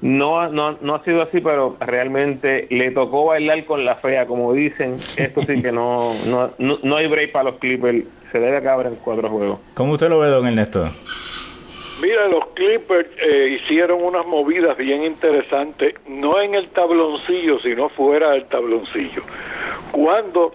No, 0.00 0.48
no, 0.48 0.78
no 0.80 0.94
ha 0.94 1.02
sido 1.02 1.22
así, 1.22 1.40
pero 1.40 1.76
realmente 1.80 2.66
le 2.70 2.92
tocó 2.92 3.24
bailar 3.24 3.64
con 3.64 3.84
la 3.84 3.96
fea, 3.96 4.26
como 4.26 4.52
dicen. 4.52 4.94
Esto 4.94 5.42
sí 5.42 5.60
que 5.60 5.72
no, 5.72 6.12
no, 6.28 6.78
no, 6.82 6.96
hay 6.96 7.08
break 7.08 7.32
para 7.32 7.50
los 7.50 7.58
Clippers. 7.58 8.04
Se 8.30 8.38
debe 8.38 8.58
acabar 8.58 8.86
en 8.86 8.96
cuatro 8.96 9.28
juegos. 9.28 9.58
¿Cómo 9.74 9.94
usted 9.94 10.08
lo 10.08 10.20
ve, 10.20 10.28
don 10.28 10.46
Ernesto? 10.46 10.88
Mira, 12.00 12.28
los 12.28 12.46
Clippers 12.54 13.08
eh, 13.20 13.58
hicieron 13.60 14.04
unas 14.04 14.24
movidas 14.24 14.76
bien 14.76 15.02
interesantes, 15.02 15.94
no 16.06 16.40
en 16.40 16.54
el 16.54 16.68
tabloncillo, 16.68 17.58
sino 17.58 17.88
fuera 17.88 18.30
del 18.32 18.44
tabloncillo. 18.44 19.22
Cuando 19.90 20.54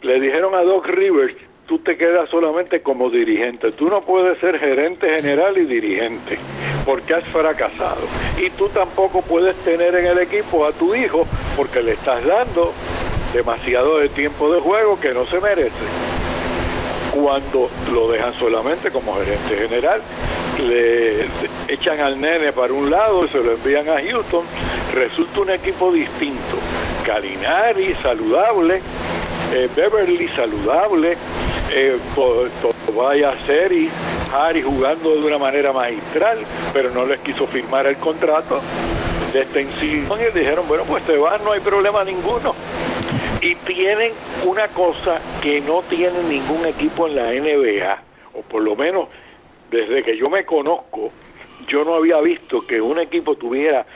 le 0.00 0.18
dijeron 0.18 0.54
a 0.54 0.62
Doc 0.62 0.86
Rivers, 0.86 1.34
tú 1.68 1.78
te 1.78 1.98
quedas 1.98 2.30
solamente 2.30 2.80
como 2.80 3.10
dirigente. 3.10 3.70
Tú 3.72 3.90
no 3.90 4.00
puedes 4.00 4.40
ser 4.40 4.58
gerente 4.58 5.06
general 5.20 5.58
y 5.58 5.66
dirigente 5.66 6.38
porque 6.86 7.14
has 7.14 7.24
fracasado. 7.24 8.00
Y 8.38 8.48
tú 8.50 8.68
tampoco 8.70 9.20
puedes 9.20 9.54
tener 9.56 9.94
en 9.94 10.06
el 10.06 10.18
equipo 10.18 10.66
a 10.66 10.72
tu 10.72 10.94
hijo 10.94 11.26
porque 11.56 11.82
le 11.82 11.92
estás 11.92 12.24
dando 12.24 12.72
demasiado 13.34 13.98
de 13.98 14.08
tiempo 14.08 14.50
de 14.50 14.60
juego 14.60 14.98
que 14.98 15.12
no 15.12 15.26
se 15.26 15.40
merece. 15.40 15.84
Cuando 17.12 17.68
lo 17.92 18.10
dejan 18.10 18.32
solamente 18.32 18.90
como 18.90 19.14
gerente 19.16 19.68
general, 19.68 20.00
le 20.66 21.26
echan 21.68 22.00
al 22.00 22.18
nene 22.18 22.52
para 22.52 22.72
un 22.72 22.90
lado 22.90 23.26
y 23.26 23.28
se 23.28 23.42
lo 23.42 23.52
envían 23.52 23.88
a 23.88 24.00
Houston, 24.00 24.44
resulta 24.94 25.40
un 25.40 25.50
equipo 25.50 25.92
distinto. 25.92 26.56
Calinari 27.04 27.94
saludable, 27.94 28.80
eh, 29.52 29.68
Beverly 29.74 30.28
saludable, 30.28 31.16
eh, 31.72 31.98
vaya 32.96 33.34
Seri, 33.46 33.88
Harry 34.32 34.62
jugando 34.62 35.14
de 35.14 35.26
una 35.26 35.38
manera 35.38 35.72
magistral, 35.72 36.38
pero 36.72 36.90
no 36.90 37.06
les 37.06 37.20
quiso 37.20 37.46
firmar 37.46 37.86
el 37.86 37.96
contrato 37.96 38.60
de 39.32 39.42
extensión 39.42 40.18
y 40.20 40.38
dijeron, 40.38 40.66
bueno, 40.68 40.84
pues 40.84 41.04
te 41.04 41.16
vas, 41.16 41.40
no 41.42 41.52
hay 41.52 41.60
problema 41.60 42.04
ninguno. 42.04 42.54
Y 43.40 43.54
tienen 43.54 44.12
una 44.44 44.68
cosa 44.68 45.20
que 45.42 45.60
no 45.60 45.82
tiene 45.82 46.22
ningún 46.28 46.66
equipo 46.66 47.06
en 47.06 47.16
la 47.16 47.30
NBA, 47.32 48.02
o 48.34 48.42
por 48.42 48.62
lo 48.62 48.74
menos 48.74 49.08
desde 49.70 50.02
que 50.02 50.16
yo 50.16 50.28
me 50.30 50.44
conozco, 50.44 51.10
yo 51.66 51.84
no 51.84 51.94
había 51.94 52.20
visto 52.20 52.66
que 52.66 52.80
un 52.80 52.98
equipo 52.98 53.36
tuviera 53.36 53.86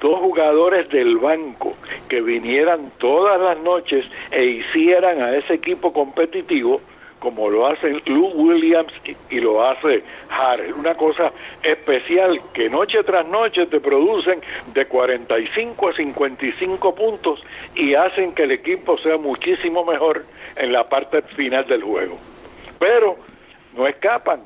dos 0.00 0.18
jugadores 0.18 0.88
del 0.90 1.16
banco 1.18 1.74
que 2.08 2.20
vinieran 2.20 2.92
todas 2.98 3.40
las 3.40 3.58
noches 3.58 4.04
e 4.30 4.44
hicieran 4.44 5.22
a 5.22 5.34
ese 5.36 5.54
equipo 5.54 5.92
competitivo 5.92 6.80
como 7.22 7.48
lo 7.48 7.68
hacen 7.68 8.02
Lou 8.06 8.32
Williams 8.34 8.92
y, 9.30 9.38
lo 9.38 9.64
hace 9.64 10.02
Harry. 10.28 10.72
Una 10.72 10.96
cosa 10.96 11.32
especial 11.62 12.40
que 12.52 12.68
noche 12.68 13.04
tras 13.04 13.24
noche 13.26 13.66
te 13.66 13.78
producen 13.78 14.40
de 14.74 14.84
45 14.86 15.88
a 15.88 15.92
55 15.94 16.94
puntos 16.96 17.40
y 17.76 17.94
hacen 17.94 18.34
que 18.34 18.42
el 18.42 18.50
equipo 18.50 18.98
sea 18.98 19.18
muchísimo 19.18 19.84
mejor 19.84 20.24
en 20.56 20.72
la 20.72 20.88
parte 20.88 21.22
final 21.22 21.64
del 21.68 21.84
juego. 21.84 22.18
Pero 22.80 23.16
no 23.76 23.86
escapan. 23.86 24.42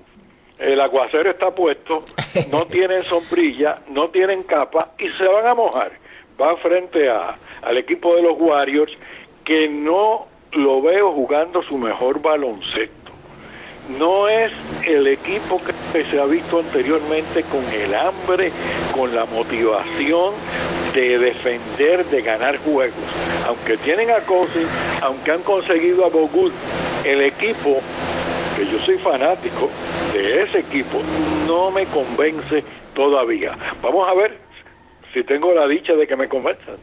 El 0.59 0.78
aguacero 0.80 1.30
está 1.30 1.50
puesto, 1.54 2.02
no 2.50 2.66
tienen 2.71 3.02
sombrilla, 3.02 3.78
no 3.88 4.09
tienen 4.11 4.42
capa 4.42 4.92
y 4.99 5.09
se 5.09 5.26
van 5.26 5.47
a 5.47 5.54
mojar. 5.54 5.92
Van 6.37 6.59
frente 6.59 7.09
a, 7.09 7.37
al 7.62 7.78
equipo 7.78 8.14
de 8.16 8.23
los 8.23 8.37
Warriors 8.38 8.92
que 9.45 9.66
no 9.66 10.35
lo 10.56 10.80
veo 10.82 11.12
jugando 11.12 11.62
su 11.62 11.78
mejor 11.78 12.20
baloncesto. 12.22 12.92
No 13.98 14.28
es 14.28 14.52
el 14.84 15.06
equipo 15.06 15.60
que 15.92 16.04
se 16.04 16.20
ha 16.20 16.25
visto 16.25 16.58
anteriormente 16.58 17.44
con 17.44 17.62
el 17.72 17.94
hambre, 17.94 18.50
con 18.96 19.14
la 19.14 19.25
motivación 19.26 20.34
de 20.92 21.18
defender, 21.18 22.04
de 22.06 22.22
ganar 22.22 22.56
juegos. 22.58 22.94
Aunque 23.46 23.76
tienen 23.76 24.10
a 24.10 24.20
Cousins, 24.20 24.68
aunque 25.02 25.30
han 25.30 25.42
conseguido 25.42 26.04
a 26.04 26.08
Bogut, 26.08 26.52
el 27.04 27.22
equipo, 27.22 27.80
que 28.56 28.66
yo 28.66 28.78
soy 28.80 28.98
fanático 28.98 29.70
de 30.12 30.42
ese 30.42 30.60
equipo, 30.60 31.00
no 31.46 31.70
me 31.70 31.84
convence 31.86 32.64
todavía. 32.94 33.52
Vamos 33.82 34.08
a 34.08 34.14
ver 34.14 34.36
si 35.14 35.22
tengo 35.22 35.54
la 35.54 35.68
dicha 35.68 35.92
de 35.94 36.08
que 36.08 36.16
me 36.16 36.28
convenzan. 36.28 36.76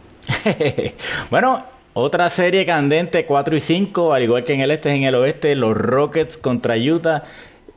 bueno, 1.29 1.65
otra 1.93 2.29
serie 2.29 2.65
candente 2.65 3.25
4 3.25 3.55
y 3.55 3.59
5, 3.59 4.13
al 4.13 4.23
igual 4.23 4.43
que 4.43 4.53
en 4.53 4.61
el 4.61 4.71
este 4.71 4.93
en 4.93 5.03
el 5.03 5.15
oeste, 5.15 5.55
los 5.55 5.75
Rockets 5.77 6.37
contra 6.37 6.75
Utah. 6.75 7.23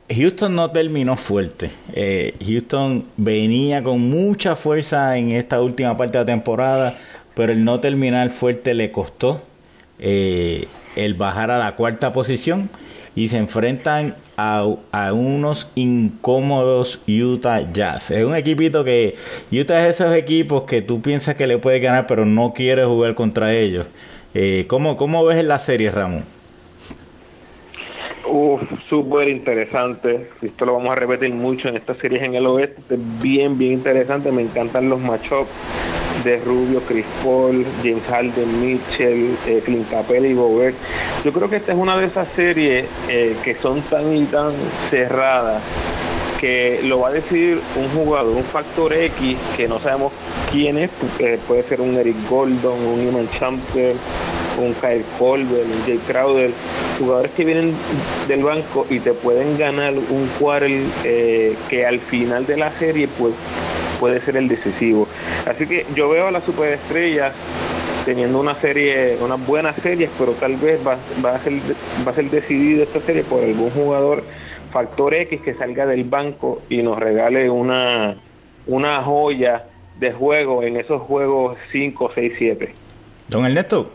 Houston 0.09 0.55
no 0.55 0.71
terminó 0.71 1.17
fuerte. 1.17 1.69
Eh, 1.93 2.33
Houston 2.45 3.05
venía 3.17 3.83
con 3.83 4.09
mucha 4.09 4.55
fuerza 4.55 5.17
en 5.17 5.31
esta 5.31 5.61
última 5.61 5.97
parte 5.97 6.17
de 6.17 6.23
la 6.23 6.25
temporada, 6.25 6.97
pero 7.35 7.51
el 7.51 7.63
no 7.63 7.79
terminar 7.79 8.29
fuerte 8.29 8.73
le 8.73 8.91
costó 8.91 9.41
eh, 9.99 10.67
el 10.95 11.13
bajar 11.13 11.51
a 11.51 11.57
la 11.57 11.75
cuarta 11.75 12.13
posición 12.13 12.69
y 13.17 13.29
se 13.29 13.39
enfrentan 13.39 14.13
a, 14.37 14.63
unos 15.11 15.71
incómodos 15.73 17.01
Utah 17.07 17.61
Jazz. 17.73 18.11
Es 18.11 18.23
un 18.23 18.35
equipito 18.35 18.83
que 18.83 19.15
Utah 19.51 19.87
es 19.87 19.99
esos 19.99 20.15
equipos 20.15 20.63
que 20.63 20.83
tú 20.83 21.01
piensas 21.01 21.33
que 21.33 21.47
le 21.47 21.57
puedes 21.57 21.81
ganar, 21.81 22.05
pero 22.05 22.25
no 22.25 22.51
quieres 22.51 22.85
jugar 22.85 23.15
contra 23.15 23.55
ellos. 23.55 23.87
Eh, 24.35 24.65
¿cómo, 24.67 24.97
¿Cómo 24.97 25.25
ves 25.25 25.43
la 25.43 25.57
serie, 25.57 25.89
Ramón? 25.89 26.25
Uf, 28.29 28.61
súper 28.87 29.29
interesante. 29.29 30.29
Esto 30.43 30.65
lo 30.65 30.73
vamos 30.73 30.91
a 30.91 30.95
repetir 30.95 31.33
mucho 31.33 31.69
en 31.69 31.77
estas 31.77 31.97
series 31.97 32.21
en 32.21 32.35
el 32.35 32.45
oeste. 32.45 32.99
Bien, 33.19 33.57
bien 33.57 33.73
interesante. 33.73 34.31
Me 34.31 34.43
encantan 34.43 34.89
los 34.89 34.99
matchups 34.99 35.49
de 36.23 36.37
Rubio, 36.39 36.81
Chris 36.87 37.05
Paul, 37.23 37.65
James 37.83 38.03
Harden, 38.09 38.61
Mitchell, 38.61 39.35
eh, 39.47 39.61
Clint 39.63 39.89
Capella 39.89 40.27
y 40.27 40.33
Bobert. 40.33 40.75
Yo 41.23 41.31
creo 41.31 41.49
que 41.49 41.57
esta 41.57 41.73
es 41.73 41.77
una 41.77 41.97
de 41.97 42.05
esas 42.05 42.27
series 42.29 42.85
eh, 43.07 43.35
que 43.43 43.55
son 43.55 43.81
tan 43.81 44.15
y 44.15 44.25
tan 44.25 44.51
cerradas 44.89 45.61
que 46.39 46.81
lo 46.83 46.99
va 46.99 47.09
a 47.09 47.11
decidir 47.11 47.59
un 47.75 47.89
jugador, 47.89 48.35
un 48.35 48.43
factor 48.43 48.93
X 48.93 49.37
que 49.55 49.67
no 49.67 49.79
sabemos 49.79 50.13
quién 50.51 50.77
es, 50.77 50.91
eh, 51.19 51.39
puede 51.47 51.63
ser 51.63 51.81
un 51.81 51.95
Eric 51.97 52.15
Gordon, 52.29 52.79
un 52.85 53.07
Iman 53.07 53.27
Champer, 53.31 53.95
un 54.57 54.73
Kyle 54.75 55.03
Colbert, 55.17 55.65
un 55.65 55.83
Jay 55.85 55.99
Crowder, 56.07 56.51
jugadores 56.99 57.31
que 57.31 57.45
vienen 57.45 57.73
del 58.27 58.43
banco 58.43 58.85
y 58.89 58.99
te 58.99 59.13
pueden 59.13 59.57
ganar 59.57 59.93
un 59.93 60.29
quarter 60.39 60.71
eh, 61.03 61.55
que 61.69 61.85
al 61.85 61.99
final 61.99 62.45
de 62.45 62.57
la 62.57 62.71
serie 62.71 63.07
pues 63.07 63.33
puede 63.99 64.19
ser 64.21 64.37
el 64.37 64.47
decisivo. 64.47 65.07
Así 65.45 65.67
que 65.67 65.85
yo 65.95 66.09
veo 66.09 66.27
a 66.27 66.31
las 66.31 66.43
superestrellas 66.43 67.33
teniendo 68.05 68.39
una 68.39 68.55
serie, 68.55 69.17
unas 69.19 69.45
buenas 69.45 69.75
series, 69.77 70.09
pero 70.17 70.31
tal 70.33 70.55
vez 70.55 70.79
va, 70.85 70.97
va, 71.23 71.35
a 71.35 71.39
ser, 71.39 71.53
va 72.07 72.11
a 72.11 72.15
ser 72.15 72.29
decidido 72.29 72.83
esta 72.83 73.01
serie 73.01 73.23
por 73.23 73.43
algún 73.43 73.69
jugador 73.71 74.23
factor 74.71 75.13
X 75.13 75.41
que 75.41 75.53
salga 75.55 75.85
del 75.85 76.03
banco 76.03 76.61
y 76.69 76.81
nos 76.81 76.99
regale 76.99 77.49
una, 77.49 78.15
una 78.65 79.03
joya 79.03 79.65
de 79.99 80.11
juego 80.13 80.63
en 80.63 80.77
esos 80.77 81.01
juegos 81.01 81.57
5, 81.71 82.11
6, 82.13 82.33
7. 82.37 82.73
Don 83.27 83.45
Ernesto. 83.45 83.91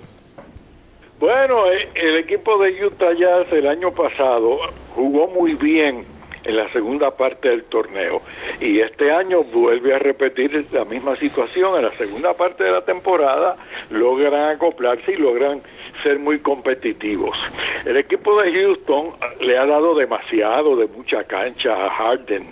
Bueno, 1.18 1.58
el 1.94 2.16
equipo 2.16 2.58
de 2.58 2.84
Utah 2.84 3.12
Jazz 3.12 3.46
el 3.52 3.68
año 3.68 3.92
pasado 3.92 4.58
jugó 4.94 5.28
muy 5.28 5.54
bien 5.54 6.04
en 6.44 6.56
la 6.56 6.70
segunda 6.72 7.16
parte 7.16 7.48
del 7.48 7.64
torneo. 7.64 8.22
Y 8.60 8.80
este 8.80 9.10
año 9.10 9.42
vuelve 9.44 9.94
a 9.94 9.98
repetir 9.98 10.66
la 10.72 10.84
misma 10.84 11.16
situación. 11.16 11.76
En 11.76 11.82
la 11.82 11.96
segunda 11.96 12.34
parte 12.34 12.64
de 12.64 12.72
la 12.72 12.84
temporada 12.84 13.56
logran 13.90 14.50
acoplarse 14.50 15.12
y 15.12 15.16
logran 15.16 15.62
ser 16.02 16.18
muy 16.18 16.38
competitivos. 16.38 17.38
El 17.84 17.96
equipo 17.96 18.40
de 18.40 18.52
Houston 18.52 19.10
le 19.40 19.58
ha 19.58 19.66
dado 19.66 19.94
demasiado 19.94 20.76
de 20.76 20.86
mucha 20.86 21.24
cancha 21.24 21.86
a 21.86 21.90
Harden. 21.90 22.46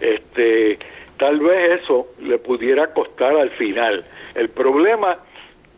Este, 0.00 0.78
tal 1.16 1.40
vez 1.40 1.82
eso 1.82 2.08
le 2.20 2.38
pudiera 2.38 2.92
costar 2.92 3.36
al 3.36 3.50
final. 3.50 4.04
El 4.34 4.48
problema 4.48 5.18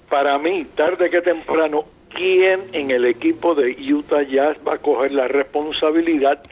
para 0.08 0.38
mí, 0.38 0.66
tarde 0.76 1.10
que 1.10 1.20
temprano, 1.20 1.84
¿quién 2.14 2.60
en 2.72 2.90
el 2.90 3.04
equipo 3.04 3.54
de 3.54 3.76
Utah 3.92 4.22
Jazz 4.22 4.56
va 4.66 4.74
a 4.74 4.78
coger 4.78 5.12
la 5.12 5.28
responsabilidad 5.28 6.42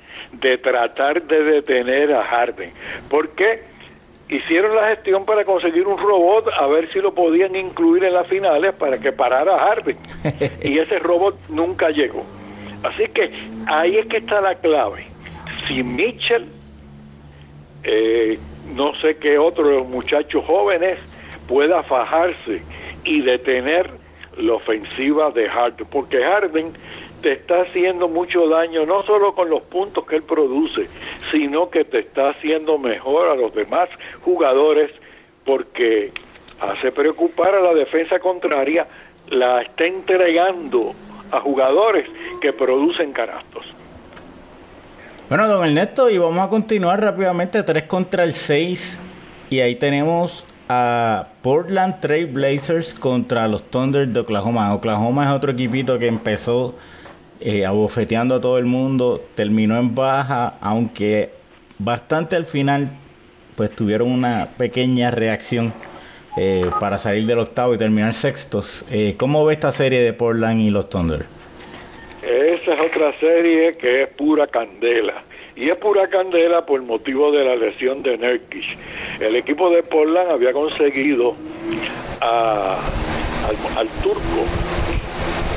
de 0.40 0.58
tratar 0.58 1.22
de 1.22 1.42
detener 1.42 2.12
a 2.12 2.24
Harden. 2.24 2.72
porque 3.08 3.74
Hicieron 4.28 4.74
la 4.74 4.88
gestión 4.88 5.26
para 5.26 5.44
conseguir 5.44 5.86
un 5.86 5.98
robot 5.98 6.48
a 6.58 6.66
ver 6.66 6.90
si 6.90 7.00
lo 7.00 7.14
podían 7.14 7.54
incluir 7.54 8.04
en 8.04 8.14
las 8.14 8.26
finales 8.26 8.72
para 8.72 8.98
que 8.98 9.12
parara 9.12 9.54
a 9.54 9.58
Harden. 9.58 9.96
y 10.64 10.78
ese 10.78 10.98
robot 10.98 11.38
nunca 11.50 11.90
llegó. 11.90 12.24
Así 12.82 13.06
que 13.08 13.30
ahí 13.66 13.96
es 13.98 14.06
que 14.06 14.18
está 14.18 14.40
la 14.40 14.54
clave. 14.54 15.06
Si 15.66 15.82
Mitchell, 15.82 16.46
eh, 17.82 18.38
no 18.74 18.94
sé 18.94 19.16
qué 19.18 19.38
otro 19.38 19.68
de 19.68 19.76
los 19.76 19.88
muchachos 19.88 20.42
jóvenes, 20.46 20.98
pueda 21.46 21.82
fajarse 21.82 22.62
y 23.04 23.20
detener 23.20 23.90
la 24.38 24.54
ofensiva 24.54 25.30
de 25.32 25.48
Harden, 25.48 25.86
porque 25.90 26.24
Harden 26.24 26.72
te 27.24 27.32
está 27.32 27.62
haciendo 27.62 28.06
mucho 28.06 28.46
daño, 28.50 28.84
no 28.84 29.02
solo 29.02 29.34
con 29.34 29.48
los 29.48 29.62
puntos 29.62 30.04
que 30.04 30.16
él 30.16 30.24
produce, 30.24 30.88
sino 31.30 31.70
que 31.70 31.86
te 31.86 32.00
está 32.00 32.28
haciendo 32.28 32.76
mejor 32.76 33.30
a 33.30 33.34
los 33.34 33.54
demás 33.54 33.88
jugadores 34.20 34.90
porque 35.46 36.12
hace 36.60 36.92
preocupar 36.92 37.54
a 37.54 37.62
la 37.62 37.72
defensa 37.72 38.18
contraria, 38.18 38.86
la 39.30 39.62
está 39.62 39.86
entregando 39.86 40.92
a 41.30 41.40
jugadores 41.40 42.06
que 42.42 42.52
producen 42.52 43.14
canastos. 43.14 43.64
Bueno, 45.30 45.48
don 45.48 45.64
Ernesto, 45.64 46.10
y 46.10 46.18
vamos 46.18 46.46
a 46.46 46.50
continuar 46.50 47.00
rápidamente, 47.00 47.62
3 47.62 47.84
contra 47.84 48.24
el 48.24 48.34
6, 48.34 49.00
y 49.48 49.60
ahí 49.60 49.76
tenemos 49.76 50.44
a 50.68 51.28
Portland 51.40 52.00
Trail 52.00 52.26
Blazers 52.26 52.92
contra 52.92 53.48
los 53.48 53.62
Thunder 53.62 54.08
de 54.08 54.20
Oklahoma. 54.20 54.74
Oklahoma 54.74 55.24
es 55.24 55.30
otro 55.30 55.52
equipito 55.52 55.98
que 55.98 56.06
empezó 56.06 56.74
eh, 57.46 57.66
abofeteando 57.66 58.36
a 58.36 58.40
todo 58.40 58.56
el 58.56 58.64
mundo, 58.64 59.20
terminó 59.34 59.78
en 59.78 59.94
baja, 59.94 60.54
aunque 60.62 61.28
bastante 61.78 62.36
al 62.36 62.46
final, 62.46 62.88
pues 63.54 63.70
tuvieron 63.70 64.10
una 64.10 64.48
pequeña 64.56 65.10
reacción 65.10 65.74
eh, 66.38 66.70
para 66.80 66.96
salir 66.96 67.26
del 67.26 67.40
octavo 67.40 67.74
y 67.74 67.78
terminar 67.78 68.14
sextos. 68.14 68.86
Eh, 68.90 69.16
¿Cómo 69.18 69.44
ve 69.44 69.52
esta 69.52 69.72
serie 69.72 70.00
de 70.00 70.14
Portland 70.14 70.62
y 70.62 70.70
los 70.70 70.88
Thunder? 70.88 71.26
Esa 72.22 72.72
es 72.72 72.80
otra 72.80 73.12
serie 73.20 73.72
que 73.72 74.04
es 74.04 74.08
pura 74.14 74.46
candela. 74.46 75.22
Y 75.54 75.68
es 75.68 75.76
pura 75.76 76.08
candela 76.08 76.64
por 76.64 76.80
motivo 76.80 77.30
de 77.30 77.44
la 77.44 77.56
lesión 77.56 78.02
de 78.02 78.16
Nerkish. 78.16 78.74
El 79.20 79.36
equipo 79.36 79.68
de 79.68 79.82
Portland 79.82 80.30
había 80.30 80.54
conseguido 80.54 81.36
al, 82.20 83.78
al 83.78 83.88
turco 84.02 84.46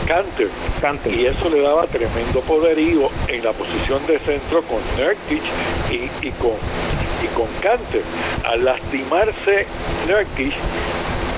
Canter. 0.07 0.49
Y 1.11 1.25
eso 1.25 1.49
le 1.49 1.61
daba 1.61 1.85
tremendo 1.87 2.39
poderío 2.41 3.09
en 3.27 3.43
la 3.43 3.51
posición 3.51 4.05
de 4.07 4.17
centro 4.19 4.61
con 4.63 4.79
Nurkic 4.97 5.41
y, 5.91 6.31
con, 6.31 6.53
y 7.23 7.27
con 7.35 7.47
Canter. 7.61 8.01
Al 8.45 8.63
lastimarse 8.63 9.65
Nurkic, 10.07 10.53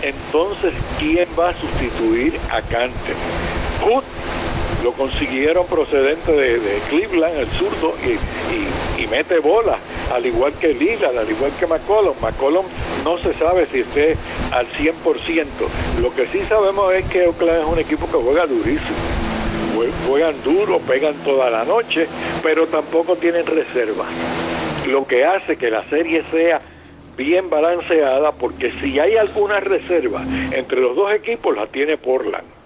entonces, 0.01 0.73
¿quién 0.99 1.27
va 1.37 1.49
a 1.49 1.53
sustituir 1.55 2.39
a 2.51 2.61
Canter? 2.61 3.15
Lo 4.83 4.93
consiguieron 4.93 5.65
procedente 5.67 6.31
de, 6.31 6.59
Cleveland, 6.89 7.37
el 7.37 7.47
zurdo, 7.47 7.93
y, 8.97 9.07
mete 9.07 9.39
bola, 9.39 9.77
al 10.13 10.23
igual 10.23 10.53
que 10.53 10.73
Lillard, 10.73 11.17
al 11.17 11.29
igual 11.29 11.51
que 11.59 11.65
McCollum. 11.65 12.13
McCollum 12.21 12.65
no 13.03 13.17
se 13.17 13.33
sabe 13.33 13.65
si 13.71 13.79
esté 13.79 14.15
al 14.51 14.67
100%. 14.67 15.45
Lo 16.01 16.13
que 16.13 16.27
sí 16.27 16.41
sabemos 16.47 16.93
es 16.93 17.05
que 17.05 17.27
Oakland 17.27 17.61
es 17.61 17.65
un 17.65 17.79
equipo 17.79 18.05
que 18.05 18.17
juega 18.17 18.45
durísimo. 18.45 18.97
Juegan 20.07 20.35
duro, 20.43 20.79
pegan 20.79 21.15
toda 21.23 21.49
la 21.49 21.63
noche, 21.65 22.07
pero 22.43 22.67
tampoco 22.67 23.15
tienen 23.15 23.45
reservas. 23.47 24.07
Lo 24.87 25.07
que 25.07 25.25
hace 25.25 25.57
que 25.57 25.71
la 25.71 25.83
serie 25.89 26.23
sea 26.31 26.59
bien 27.17 27.49
balanceada, 27.49 28.31
porque 28.31 28.71
si 28.79 28.99
hay 28.99 29.17
alguna 29.17 29.59
reserva 29.59 30.21
entre 30.51 30.81
los 30.81 30.95
dos 30.95 31.11
equipos, 31.13 31.55
la 31.55 31.65
tiene 31.65 31.97
Portland. 31.97 32.58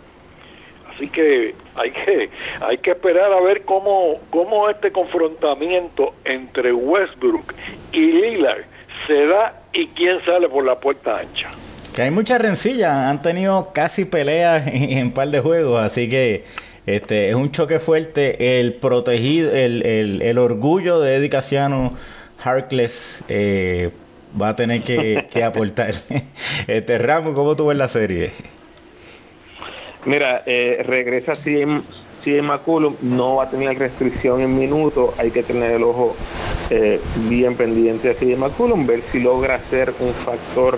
Así 0.96 1.10
que 1.10 1.56
hay 1.76 1.92
que 1.92 2.30
hay 2.62 2.78
que 2.78 2.92
esperar 2.92 3.34
a 3.34 3.42
ver 3.42 3.64
cómo 3.64 4.20
cómo 4.30 4.70
este 4.70 4.92
confrontamiento 4.92 6.14
entre 6.24 6.72
Westbrook 6.72 7.54
y 7.92 8.00
Lillard 8.00 8.66
se 9.08 9.26
da 9.26 9.62
y 9.74 9.88
quién 9.88 10.24
sale 10.24 10.48
por 10.50 10.66
la 10.66 10.80
puerta 10.80 11.18
ancha. 11.18 11.50
Que 11.96 12.04
hay 12.04 12.12
mucha 12.12 12.38
rencilla, 12.38 13.10
han 13.10 13.22
tenido 13.22 13.72
casi 13.74 14.06
peleas 14.06 14.68
en, 14.74 15.08
un 15.08 15.14
par 15.14 15.30
de 15.30 15.40
juegos, 15.40 15.82
así 15.82 16.10
que 16.10 16.46
este 16.86 17.30
es 17.30 17.36
un 17.36 17.52
choque 17.52 17.80
fuerte. 17.80 18.60
El 18.60 18.74
protegido, 18.74 19.52
el, 19.52 19.84
el, 20.22 20.38
orgullo 20.38 21.00
de 21.00 21.16
Eddie 21.16 21.30
Casiano 21.30 21.94
Harkless 22.44 23.24
eh, 23.30 23.92
va 24.40 24.50
a 24.50 24.56
tener 24.56 24.84
que, 24.84 25.28
que 25.32 25.44
aportar. 25.44 25.94
este 26.68 26.98
Ramo, 26.98 27.34
¿cómo 27.34 27.56
tú 27.56 27.68
ves 27.68 27.78
la 27.78 27.88
serie? 27.88 28.32
Mira, 30.06 30.44
eh, 30.46 30.84
regresa 30.86 31.34
CM, 31.36 31.82
CM 32.24 32.50
McCullum, 32.50 32.96
no 33.02 33.36
va 33.36 33.46
a 33.46 33.50
tener 33.50 33.78
restricción 33.80 34.42
en 34.42 34.58
minutos, 34.58 35.12
hay 35.18 35.32
que 35.32 35.44
tener 35.44 35.72
el 35.72 35.84
ojo 35.84 36.16
eh, 36.70 37.00
bien 37.30 37.56
pendiente 37.56 38.10
a 38.10 38.14
CM 38.14 38.36
McCullum, 38.36 38.86
ver 38.86 39.02
si 39.12 39.22
logra 39.22 39.60
ser 39.60 39.94
un 40.00 40.14
factor 40.14 40.78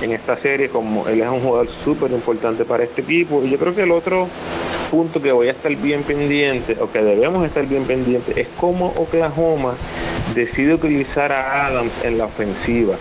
en 0.00 0.12
esta 0.12 0.36
serie, 0.36 0.68
como 0.70 1.06
él 1.08 1.20
es 1.20 1.28
un 1.28 1.40
jugador 1.40 1.68
súper 1.68 2.10
importante 2.10 2.64
para 2.64 2.84
este 2.84 3.02
equipo. 3.02 3.42
Y 3.44 3.50
yo 3.50 3.58
creo 3.58 3.74
que 3.74 3.82
el 3.82 3.92
otro 3.92 4.28
punto 4.90 5.20
que 5.20 5.32
voy 5.32 5.48
a 5.48 5.52
estar 5.52 5.74
bien 5.76 6.02
pendiente, 6.02 6.76
o 6.80 6.90
que 6.90 7.02
debemos 7.02 7.44
estar 7.44 7.66
bien 7.66 7.84
pendiente, 7.84 8.40
es 8.40 8.48
cómo 8.58 8.94
Oklahoma 8.96 9.74
decide 10.34 10.74
utilizar 10.74 11.32
a 11.32 11.66
Adams 11.66 11.92
en 12.04 12.16
la 12.16 12.24
ofensiva. 12.24 12.96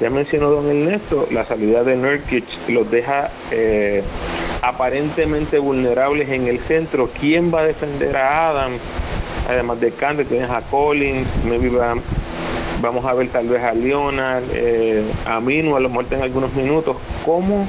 Ya 0.00 0.10
mencionó 0.10 0.50
don 0.50 0.68
Ernesto, 0.68 1.28
la 1.30 1.44
salida 1.44 1.84
de 1.84 1.96
Nurkic 1.96 2.44
los 2.68 2.90
deja 2.90 3.30
eh, 3.50 4.02
aparentemente 4.62 5.58
vulnerables 5.58 6.28
en 6.30 6.46
el 6.46 6.58
centro. 6.60 7.10
¿Quién 7.20 7.52
va 7.52 7.60
a 7.60 7.64
defender 7.64 8.16
a 8.16 8.48
Adams? 8.48 8.80
Además 9.48 9.80
de 9.80 9.90
Kante, 9.90 10.24
tienes 10.24 10.50
a 10.50 10.62
Collins, 10.62 11.26
maybe 11.44 11.68
vamos 12.80 13.04
a 13.04 13.12
ver 13.14 13.28
tal 13.28 13.48
vez 13.48 13.62
a 13.62 13.72
Leonard, 13.72 14.44
eh, 14.54 15.04
a 15.26 15.40
Minu, 15.40 15.76
a 15.76 15.80
lo 15.80 15.88
mejor 15.88 16.06
en 16.10 16.22
algunos 16.22 16.54
minutos. 16.54 16.96
¿Cómo, 17.24 17.66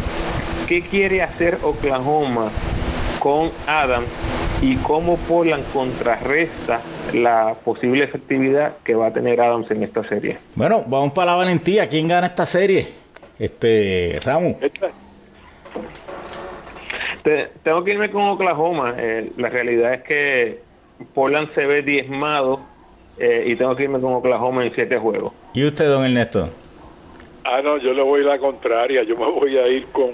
qué 0.68 0.82
quiere 0.82 1.24
hacer 1.24 1.58
Oklahoma 1.64 2.50
con 3.20 3.50
Adams 3.68 4.08
y 4.62 4.76
cómo 4.78 5.18
Portland 5.18 5.64
contrarresta 5.74 6.80
la 7.14 7.56
posible 7.66 8.06
efectividad 8.06 8.78
que 8.84 8.96
va 8.96 9.08
a 9.08 9.14
tener 9.14 9.40
Adams 9.42 9.70
en 9.72 9.84
esta 9.84 10.08
serie. 10.08 10.38
Bueno, 10.56 10.84
vamos 10.88 11.14
para 11.14 11.32
la 11.32 11.36
valentía. 11.36 11.88
¿Quién 11.90 12.08
gana 12.08 12.28
esta 12.28 12.46
serie? 12.46 12.88
Este, 13.38 14.20
Ramos. 14.24 14.56
Tengo 17.24 17.84
que 17.84 17.94
irme 17.94 18.12
con 18.12 18.24
Oklahoma. 18.24 18.96
Eh, 18.98 19.32
la 19.38 19.50
realidad 19.50 19.94
es 19.94 20.04
que 20.04 20.60
Portland 21.14 21.54
se 21.54 21.66
ve 21.66 21.82
diezmado 21.82 22.60
eh, 23.18 23.46
y 23.48 23.56
tengo 23.56 23.76
que 23.76 23.84
irme 23.84 24.00
con 24.00 24.14
Oklahoma 24.14 24.66
en 24.66 24.74
siete 24.74 24.98
juegos. 24.98 25.34
¿Y 25.54 25.66
usted, 25.66 25.88
don 25.88 26.06
Ernesto? 26.06 26.50
Ah, 27.46 27.62
no, 27.64 27.78
yo 27.78 27.94
le 27.94 28.02
voy 28.02 28.22
a 28.22 28.26
la 28.26 28.40
contraria. 28.40 29.04
Yo 29.04 29.18
me 29.18 29.26
voy 29.26 29.58
a 29.58 29.68
ir 29.68 29.86
con, 29.88 30.12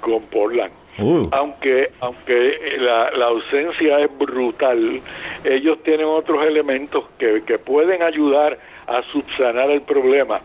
con 0.00 0.22
Portland. 0.24 0.72
Uh. 0.98 1.28
Aunque, 1.32 1.90
aunque 2.00 2.58
la, 2.78 3.10
la, 3.10 3.26
ausencia 3.26 4.00
es 4.00 4.18
brutal, 4.18 5.00
ellos 5.44 5.82
tienen 5.82 6.06
otros 6.06 6.42
elementos 6.42 7.04
que, 7.18 7.42
que 7.42 7.58
pueden 7.58 8.02
ayudar 8.02 8.58
a 8.86 9.02
subsanar 9.12 9.70
el 9.70 9.82
problema. 9.82 10.40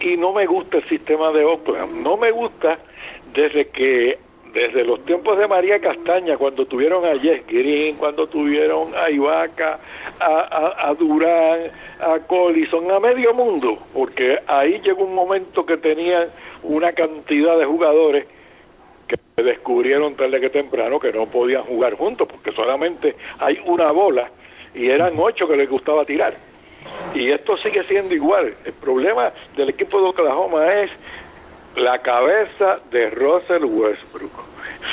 Y 0.00 0.16
no 0.16 0.32
me 0.32 0.46
gusta 0.46 0.78
el 0.78 0.88
sistema 0.88 1.30
de 1.32 1.44
Oakland, 1.44 2.02
no 2.02 2.16
me 2.16 2.30
gusta 2.30 2.78
desde 3.34 3.68
que 3.68 4.18
desde 4.52 4.84
los 4.84 5.04
tiempos 5.04 5.38
de 5.38 5.46
María 5.46 5.80
Castaña, 5.80 6.36
cuando 6.36 6.66
tuvieron 6.66 7.04
a 7.04 7.18
Jess 7.18 7.46
Green, 7.46 7.96
cuando 7.96 8.26
tuvieron 8.26 8.92
a 8.96 9.10
Ibaka, 9.10 9.78
a, 10.18 10.88
a, 10.88 10.94
Durán, 10.94 11.70
a 12.00 12.18
Collison, 12.26 12.90
a 12.90 13.00
medio 13.00 13.32
mundo, 13.34 13.78
porque 13.92 14.38
ahí 14.46 14.80
llegó 14.82 15.04
un 15.04 15.14
momento 15.14 15.64
que 15.64 15.76
tenían 15.76 16.28
una 16.62 16.92
cantidad 16.92 17.58
de 17.58 17.64
jugadores 17.64 18.26
que 19.06 19.42
descubrieron 19.42 20.14
tarde 20.14 20.40
que 20.40 20.50
temprano 20.50 21.00
que 21.00 21.12
no 21.12 21.26
podían 21.26 21.64
jugar 21.64 21.94
juntos 21.94 22.28
porque 22.28 22.52
solamente 22.52 23.16
hay 23.38 23.60
una 23.66 23.90
bola 23.90 24.30
y 24.74 24.88
eran 24.88 25.14
ocho 25.18 25.48
que 25.48 25.56
les 25.56 25.68
gustaba 25.68 26.04
tirar. 26.04 26.34
Y 27.14 27.30
esto 27.30 27.56
sigue 27.56 27.82
siendo 27.82 28.14
igual. 28.14 28.54
El 28.64 28.72
problema 28.74 29.32
del 29.56 29.70
equipo 29.70 30.00
de 30.00 30.08
Oklahoma 30.08 30.74
es 30.74 30.90
la 31.76 31.98
cabeza 32.02 32.80
de 32.90 33.10
Russell 33.10 33.64
Westbrook. 33.64 34.32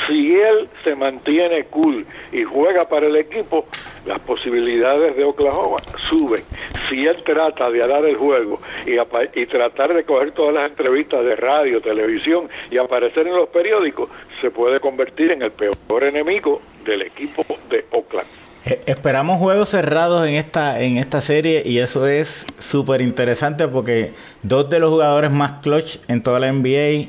Si 0.05 0.35
él 0.35 0.69
se 0.83 0.95
mantiene 0.95 1.65
cool 1.65 2.05
y 2.31 2.43
juega 2.43 2.87
para 2.87 3.07
el 3.07 3.15
equipo, 3.15 3.65
las 4.05 4.19
posibilidades 4.19 5.15
de 5.15 5.23
Oklahoma 5.25 5.79
suben. 6.09 6.43
Si 6.87 7.05
él 7.05 7.21
trata 7.23 7.69
de 7.69 7.79
dar 7.79 8.05
el 8.05 8.15
juego 8.15 8.59
y, 8.85 8.97
y, 9.39 9.45
tratar 9.45 9.93
de 9.93 10.03
coger 10.03 10.31
todas 10.31 10.53
las 10.53 10.69
entrevistas 10.69 11.25
de 11.25 11.35
radio, 11.35 11.81
televisión 11.81 12.49
y 12.71 12.77
aparecer 12.77 13.27
en 13.27 13.35
los 13.35 13.49
periódicos, 13.49 14.09
se 14.41 14.51
puede 14.51 14.79
convertir 14.79 15.31
en 15.31 15.41
el 15.41 15.51
peor 15.51 16.03
enemigo 16.03 16.61
del 16.85 17.01
equipo 17.01 17.45
de 17.69 17.85
Oakland. 17.91 18.46
Eh, 18.67 18.81
esperamos 18.85 19.39
juegos 19.39 19.69
cerrados 19.69 20.27
en 20.27 20.35
esta, 20.35 20.81
en 20.81 20.97
esta 20.97 21.21
serie 21.21 21.63
y 21.65 21.79
eso 21.79 22.05
es 22.05 22.45
súper 22.59 22.99
interesante 22.99 23.67
porque 23.67 24.11
dos 24.43 24.69
de 24.69 24.79
los 24.79 24.89
jugadores 24.89 25.31
más 25.31 25.61
clutch 25.61 25.99
en 26.09 26.21
toda 26.21 26.41
la 26.41 26.51
NBA, 26.51 27.07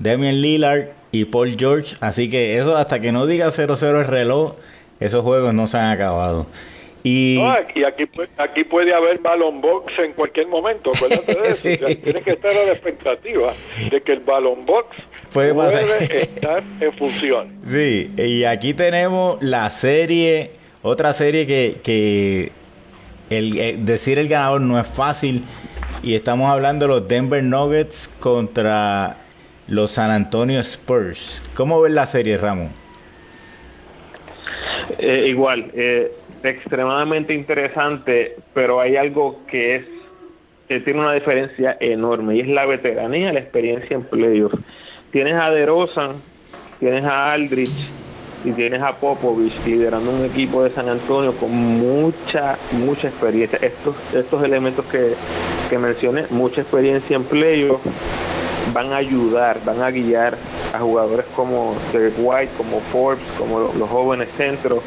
Damian 0.00 0.42
Lillard 0.42 0.90
y 1.10 1.24
Paul 1.24 1.56
George, 1.58 1.96
así 2.00 2.28
que 2.28 2.58
eso 2.58 2.76
hasta 2.76 3.00
que 3.00 3.10
no 3.10 3.24
diga 3.24 3.46
0-0 3.46 4.00
el 4.00 4.06
reloj, 4.06 4.52
esos 5.00 5.24
juegos 5.24 5.54
no 5.54 5.66
se 5.66 5.78
han 5.78 5.90
acabado. 5.92 6.46
Y, 7.04 7.40
aquí, 7.40 7.82
aquí 8.36 8.64
puede 8.64 8.92
haber 8.92 9.20
balón 9.20 9.62
box 9.62 9.92
en 10.00 10.12
cualquier 10.12 10.48
momento, 10.48 10.92
acuérdate 10.94 11.40
de 11.40 11.48
eso. 11.76 11.86
Tienes 12.02 12.24
que 12.24 12.32
estar 12.32 12.50
a 12.50 12.64
la 12.66 12.72
expectativa 12.72 13.54
de 13.90 14.02
que 14.02 14.12
el 14.12 14.20
balón 14.20 14.66
box 14.66 14.88
puede, 15.32 15.54
puede 15.54 16.22
estar 16.22 16.62
en 16.80 16.92
función. 16.98 17.54
Sí, 17.66 18.12
y 18.18 18.44
aquí 18.44 18.74
tenemos 18.74 19.38
la 19.40 19.70
serie 19.70 20.57
otra 20.88 21.12
serie 21.12 21.46
que, 21.46 22.52
el, 23.30 23.58
eh, 23.58 23.76
decir 23.78 24.18
el 24.18 24.28
ganador 24.28 24.60
no 24.60 24.80
es 24.80 24.88
fácil. 24.88 25.44
Y 26.02 26.14
estamos 26.14 26.50
hablando 26.50 26.86
de 26.86 26.94
los 26.94 27.08
Denver 27.08 27.42
Nuggets 27.42 28.08
contra 28.20 29.16
los 29.66 29.90
San 29.90 30.10
Antonio 30.10 30.60
Spurs. 30.60 31.50
¿Cómo 31.54 31.80
ves 31.80 31.92
la 31.92 32.06
serie, 32.06 32.36
Ramón? 32.36 32.70
Eh, 34.98 35.26
igual, 35.28 35.70
eh, 35.74 36.12
extremadamente 36.42 37.34
interesante, 37.34 38.36
pero 38.54 38.80
hay 38.80 38.96
algo 38.96 39.40
que 39.46 39.76
es 39.76 39.84
que 40.68 40.80
tiene 40.80 41.00
una 41.00 41.14
diferencia 41.14 41.78
enorme 41.80 42.36
y 42.36 42.40
es 42.40 42.48
la 42.48 42.66
veteranía, 42.66 43.32
la 43.32 43.40
experiencia 43.40 43.96
en 43.96 44.04
playoffs. 44.04 44.58
Tienes 45.10 45.34
a 45.34 45.50
DeRozan, 45.50 46.12
tienes 46.78 47.04
a 47.04 47.32
Aldrich, 47.32 47.88
y 48.44 48.52
tienes 48.52 48.82
a 48.82 48.92
Popovich 48.92 49.54
liderando 49.66 50.10
un 50.10 50.24
equipo 50.24 50.62
de 50.62 50.70
San 50.70 50.88
Antonio 50.88 51.32
con 51.34 51.50
mucha, 51.50 52.56
mucha 52.72 53.08
experiencia. 53.08 53.58
Estos, 53.62 53.96
estos 54.14 54.42
elementos 54.42 54.84
que, 54.86 55.14
que 55.68 55.78
mencioné, 55.78 56.24
mucha 56.30 56.60
experiencia 56.60 57.16
en 57.16 57.24
playoff, 57.24 57.80
van 58.72 58.92
a 58.92 58.96
ayudar, 58.96 59.58
van 59.64 59.82
a 59.82 59.90
guiar 59.90 60.36
a 60.72 60.78
jugadores 60.78 61.26
como 61.34 61.76
Derek 61.92 62.14
White, 62.18 62.52
como 62.56 62.80
Forbes, 62.80 63.24
como 63.38 63.60
los, 63.60 63.88
jóvenes 63.88 64.28
centros. 64.36 64.82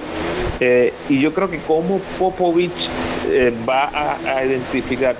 Eh, 0.60 0.94
y 1.10 1.20
yo 1.20 1.34
creo 1.34 1.50
que 1.50 1.60
como 1.60 2.00
Popovich 2.20 2.90
eh, 3.30 3.54
va 3.68 3.90
a, 3.94 4.46
identificar, 4.46 5.16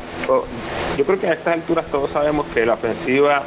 yo 0.98 1.06
creo 1.06 1.20
que 1.20 1.28
a 1.28 1.34
estas 1.34 1.56
alturas 1.56 1.86
todos 1.88 2.12
sabemos 2.12 2.46
que 2.54 2.66
la 2.66 2.74
ofensiva 2.74 3.44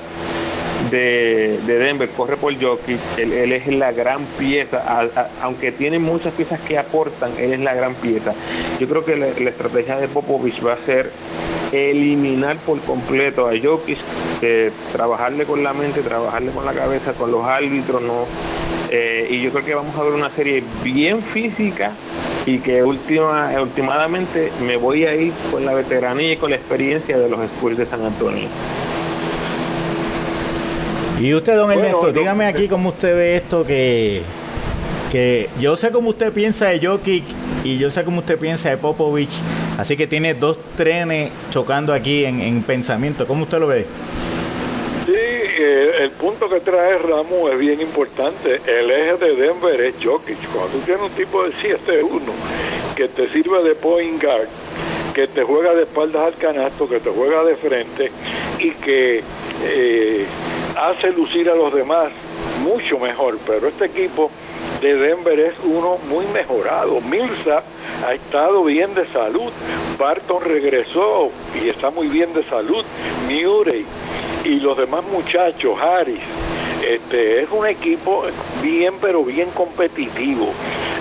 de, 0.91 1.59
Denver 1.67 2.09
corre 2.11 2.37
por 2.37 2.55
Jokic, 2.61 2.99
él, 3.19 3.53
es 3.53 3.67
la 3.69 3.93
gran 3.93 4.25
pieza, 4.39 4.83
aunque 5.43 5.73
tiene 5.73 5.99
muchas 5.99 6.33
piezas 6.35 6.61
que 6.61 6.79
aportan, 6.79 7.33
él 7.39 7.53
es 7.53 7.61
la 7.61 7.75
gran 7.75 7.95
pieza. 7.95 8.33
Yo 8.79 8.89
creo 8.89 9.05
que 9.05 9.17
la, 9.17 9.27
estrategia 9.27 9.97
de 9.97 10.09
Popovich 10.09 10.65
va 10.65 10.75
a 10.75 10.79
ser 10.79 11.11
eliminar 11.73 12.57
por 12.59 12.81
completo 12.81 13.49
a 13.49 13.53
Jokic, 13.61 13.99
trabajarle 14.93 15.45
con 15.45 15.63
la 15.63 15.73
mente, 15.73 16.03
trabajarle 16.03 16.51
con 16.51 16.65
la 16.65 16.73
cabeza, 16.73 17.13
con 17.13 17.31
los 17.31 17.45
árbitros, 17.45 18.03
no. 18.03 18.27
Eh, 18.91 19.27
y 19.31 19.43
yo 19.43 19.51
creo 19.51 19.65
que 19.65 19.75
vamos 19.75 19.97
a 19.97 20.03
ver 20.03 20.13
una 20.13 20.31
serie 20.31 20.63
bien 20.83 21.23
física 21.23 21.93
y 22.47 22.59
que 22.59 22.83
última, 22.83 23.51
últimamente 23.61 24.53
me 24.67 24.77
voy 24.77 25.05
a 25.07 25.15
ir 25.15 25.33
con 25.51 25.65
la 25.65 25.75
veteranía 25.75 26.35
y 26.35 26.37
con 26.37 26.51
la 26.51 26.57
experiencia 26.57 27.19
de 27.19 27.29
los 27.29 27.41
Spurs 27.41 27.79
de 27.79 27.87
San 27.87 28.05
Antonio. 28.05 28.49
Y 31.21 31.33
usted, 31.33 31.57
don 31.57 31.71
Ernesto, 31.71 32.13
dígame 32.13 32.47
aquí 32.47 32.67
cómo 32.67 32.89
usted 32.89 33.17
ve 33.17 33.37
esto 33.37 33.65
que, 33.65 34.23
que 35.13 35.49
yo 35.61 35.77
sé 35.77 35.93
cómo 35.93 36.11
usted 36.11 36.33
piensa 36.33 36.69
de 36.69 36.85
Jokic 36.85 37.25
y 37.63 37.79
yo 37.79 37.89
sé 37.91 38.05
cómo 38.05 38.19
usted 38.19 38.37
piensa 38.37 38.71
de 38.71 38.77
Popovich, 38.77 39.31
así 39.79 39.97
que 39.97 40.09
tiene 40.09 40.35
dos 40.35 40.59
trenes 40.77 41.31
chocando 41.51 41.93
aquí 41.93 42.25
en, 42.25 42.63
pensamiento. 42.63 43.27
¿Cómo 43.27 43.45
usted 43.45 43.61
lo 43.61 43.69
ve? 43.69 43.87
Sí, 45.07 45.13
eh, 45.15 45.93
el 46.01 46.11
punto 46.11 46.49
que 46.49 46.59
trae 46.59 46.99
Ramos 46.99 47.53
es 47.53 47.59
bien 47.61 47.81
importante. 47.81 48.61
El 48.67 48.91
eje 48.91 49.17
de 49.19 49.37
Denver 49.37 49.81
es 49.81 49.95
Jokic. 50.03 50.39
Cuando 50.53 50.73
tú 50.73 50.79
tienes 50.85 51.03
un 51.03 51.11
tipo 51.11 51.45
de 51.45 51.51
7-1 51.53 52.21
que 52.97 53.07
te 53.07 53.29
sirve 53.29 53.63
de 53.63 53.77
point 53.77 54.21
guard, 54.21 54.49
que 55.15 55.29
te 55.29 55.45
juega 55.45 55.75
de 55.75 55.85
espaldas 55.85 56.27
al 56.27 56.35
canasto, 56.35 56.89
que 56.89 56.99
te 56.99 57.11
juega 57.11 57.45
de 57.45 57.55
frente 57.55 58.11
y 58.59 58.71
que 58.73 59.23
eh, 59.65 60.27
hace 60.77 61.11
lucir 61.13 61.49
a 61.49 61.55
los 61.55 61.73
demás 61.73 62.11
mucho 62.63 62.99
mejor, 62.99 63.39
pero 63.47 63.69
este 63.69 63.87
equipo 63.87 64.31
de 64.81 64.95
Denver 64.95 65.39
es 65.39 65.55
uno 65.65 65.99
muy 66.09 66.27
mejorado. 66.27 67.01
Milsa 67.03 67.63
ha 68.07 68.15
estado 68.15 68.65
bien 68.65 68.95
de 68.95 69.07
salud, 69.07 69.51
Barton 69.99 70.43
regresó 70.43 71.31
y 71.63 71.69
está 71.69 71.91
muy 71.91 72.09
bien 72.09 72.33
de 72.33 72.43
salud, 72.45 72.85
Murray 73.29 73.85
y 74.45 74.61
los 74.61 74.77
demás 74.77 75.05
muchachos, 75.13 75.79
Harris. 75.81 76.21
Este, 76.87 77.43
es 77.43 77.49
un 77.51 77.67
equipo 77.67 78.25
bien 78.63 78.95
pero 79.01 79.25
bien 79.25 79.49
competitivo 79.51 80.53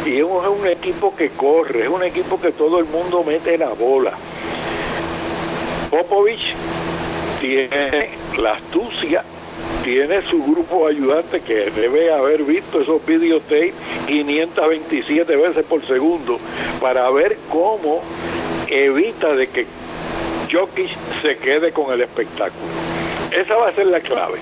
y 0.06 0.18
es 0.18 0.24
un 0.24 0.68
equipo 0.68 1.14
que 1.16 1.30
corre, 1.30 1.84
es 1.84 1.90
un 1.90 2.04
equipo 2.04 2.40
que 2.40 2.52
todo 2.52 2.80
el 2.80 2.86
mundo 2.86 3.24
mete 3.24 3.58
la 3.58 3.70
bola. 3.70 4.14
Popovich 5.90 6.54
tiene 7.42 8.10
la 8.38 8.54
astucia 8.54 9.24
tiene 9.84 10.22
su 10.22 10.42
grupo 10.44 10.88
ayudante 10.88 11.42
que 11.42 11.70
debe 11.72 12.12
haber 12.12 12.44
visto 12.44 12.82
esos 12.82 13.06
videotapes 13.06 13.74
527 14.08 15.36
veces 15.36 15.66
por 15.66 15.86
segundo 15.86 16.40
para 16.80 17.10
ver 17.12 17.38
cómo 17.50 18.02
evita 18.68 19.36
de 19.36 19.48
que 19.48 19.66
Jokic 20.52 20.90
se 21.22 21.38
quede 21.38 21.72
con 21.72 21.92
el 21.94 22.02
espectáculo. 22.02 22.64
Esa 23.32 23.56
va 23.56 23.70
a 23.70 23.74
ser 23.74 23.88
la 23.88 24.00
clave. 24.00 24.40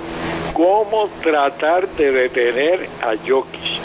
Cómo 0.54 1.10
tratar 1.24 1.88
de 1.88 2.12
detener 2.12 2.88
a 3.02 3.16
Jokic 3.28 3.80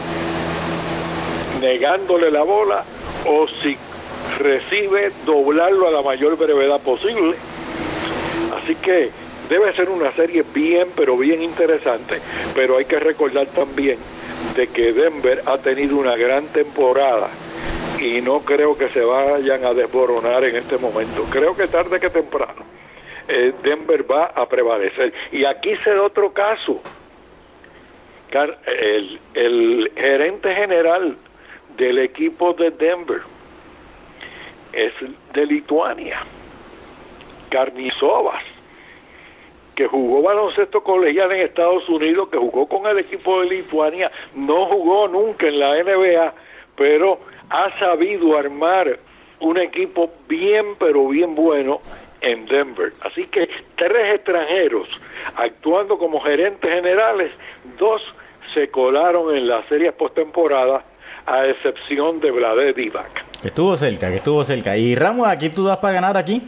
negándole 1.61 2.31
la 2.31 2.43
bola 2.43 2.85
o 3.25 3.47
si 3.49 3.77
recibe 4.39 5.11
doblarlo 5.25 5.89
a 5.89 5.91
la 5.91 6.03
mayor 6.03 6.37
brevedad 6.37 6.81
posible. 6.81 7.35
Así 8.57 8.75
que 8.75 9.11
Debe 9.49 9.73
ser 9.75 9.89
una 9.89 10.11
serie 10.13 10.45
bien, 10.53 10.89
pero 10.97 11.17
bien 11.17 11.41
interesante, 11.41 12.19
pero 12.55 12.79
hay 12.79 12.85
que 12.85 12.99
recordar 12.99 13.47
también 13.47 13.99
de 14.57 14.67
que 14.67 14.93
Denver 14.93 15.41
ha 15.47 15.59
tenido 15.59 15.97
una 15.97 16.17
gran 16.17 16.47
temporada 16.49 17.29
y 18.01 18.21
no 18.23 18.41
creo 18.41 18.77
que 18.77 18.89
se 18.89 19.03
vayan 19.03 19.65
a 19.65 19.73
desboronar 19.73 20.45
en 20.45 20.57
este 20.57 20.79
momento. 20.79 21.25
Creo 21.31 21.57
que 21.57 21.69
tarde 21.69 22.01
que 22.01 22.11
temprano 22.11 22.65
eh, 23.29 23.53
Denver 23.63 24.11
va 24.11 24.27
a 24.27 24.49
prevalecer. 24.49 25.13
Y 25.31 25.45
aquí 25.45 25.77
se 25.85 25.91
da 25.91 26.03
otro 26.03 26.33
caso. 26.33 26.81
El, 28.67 29.19
el 29.33 29.91
gerente 29.97 30.55
general 30.55 31.17
del 31.77 31.99
equipo 32.01 32.53
de 32.53 32.71
Denver 32.71 33.21
es 34.75 34.93
de 35.33 35.47
Lituania, 35.47 36.21
Carnizovas 37.49 38.56
que 39.77 39.87
jugó 39.87 40.23
baloncesto 40.23 40.83
colegial 40.83 41.31
en 41.33 41.43
Estados 41.43 41.89
Unidos, 41.89 42.31
que 42.31 42.39
jugó 42.39 42.67
con 42.67 42.87
el 42.87 42.99
equipo 42.99 43.43
de 43.43 43.51
Lituania, 43.51 44.11
no 44.35 44.67
jugó 44.67 45.07
nunca 45.07 45.47
en 45.47 45.61
la 45.61 45.75
NBA, 45.83 46.35
pero 46.75 47.21
ha 47.51 47.79
sabido 47.79 48.37
armar 48.37 48.99
un 49.41 49.59
equipo 49.59 50.11
bien, 50.29 50.75
pero 50.79 51.07
bien 51.09 51.35
bueno 51.35 51.81
en 52.23 52.47
Denver. 52.47 52.93
Así 53.03 53.23
que 53.27 53.49
tres 53.77 54.15
extranjeros 54.15 54.89
actuando 55.37 55.99
como 55.99 56.21
gerentes 56.21 56.71
generales, 56.71 57.31
dos 57.79 58.03
se 58.55 58.71
colaron 58.71 59.37
en 59.37 59.47
las 59.47 59.67
series 59.67 59.93
postemporada, 59.93 60.85
a 61.27 61.47
excepción 61.47 62.21
de 62.21 62.31
Vlade 62.31 62.73
Divac. 62.73 63.41
Que 63.43 63.49
estuvo 63.49 63.77
cerca, 63.77 64.09
que 64.11 64.17
estuvo 64.17 64.43
cerca. 64.45 64.77
¿Y 64.77 64.95
Ramos, 64.95 65.29
aquí 65.29 65.51
tú 65.51 65.65
das 65.65 65.77
para 65.79 65.95
ganar 65.95 66.17
aquí? 66.17 66.41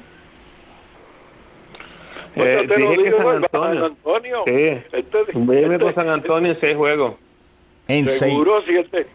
Eh, 2.39 2.67
dije 2.77 3.05
que 3.05 3.49
San 3.51 3.79
Antonio. 3.79 4.43
Sí. 4.47 4.53
Este, 4.93 5.21
este, 5.21 5.93
San 5.95 6.09
Antonio 6.09 6.53
en 6.53 6.61
seis 6.61 6.77
juegos. 6.77 7.15
En 7.89 8.07
Seguro, 8.07 8.63
si 8.63 8.77
él 8.77 8.89
te, 8.91 9.07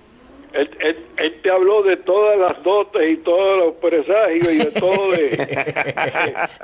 él, 0.53 0.69
él, 1.17 1.35
te 1.41 1.49
habló 1.49 1.83
de 1.83 1.97
todas 1.97 2.37
las 2.39 2.63
dotes 2.63 3.09
y 3.09 3.17
todos 3.17 3.57
los 3.57 3.73
presagios 3.75 4.53
y 4.53 4.57
de 4.57 4.71
todo 4.79 5.11
de, 5.11 5.29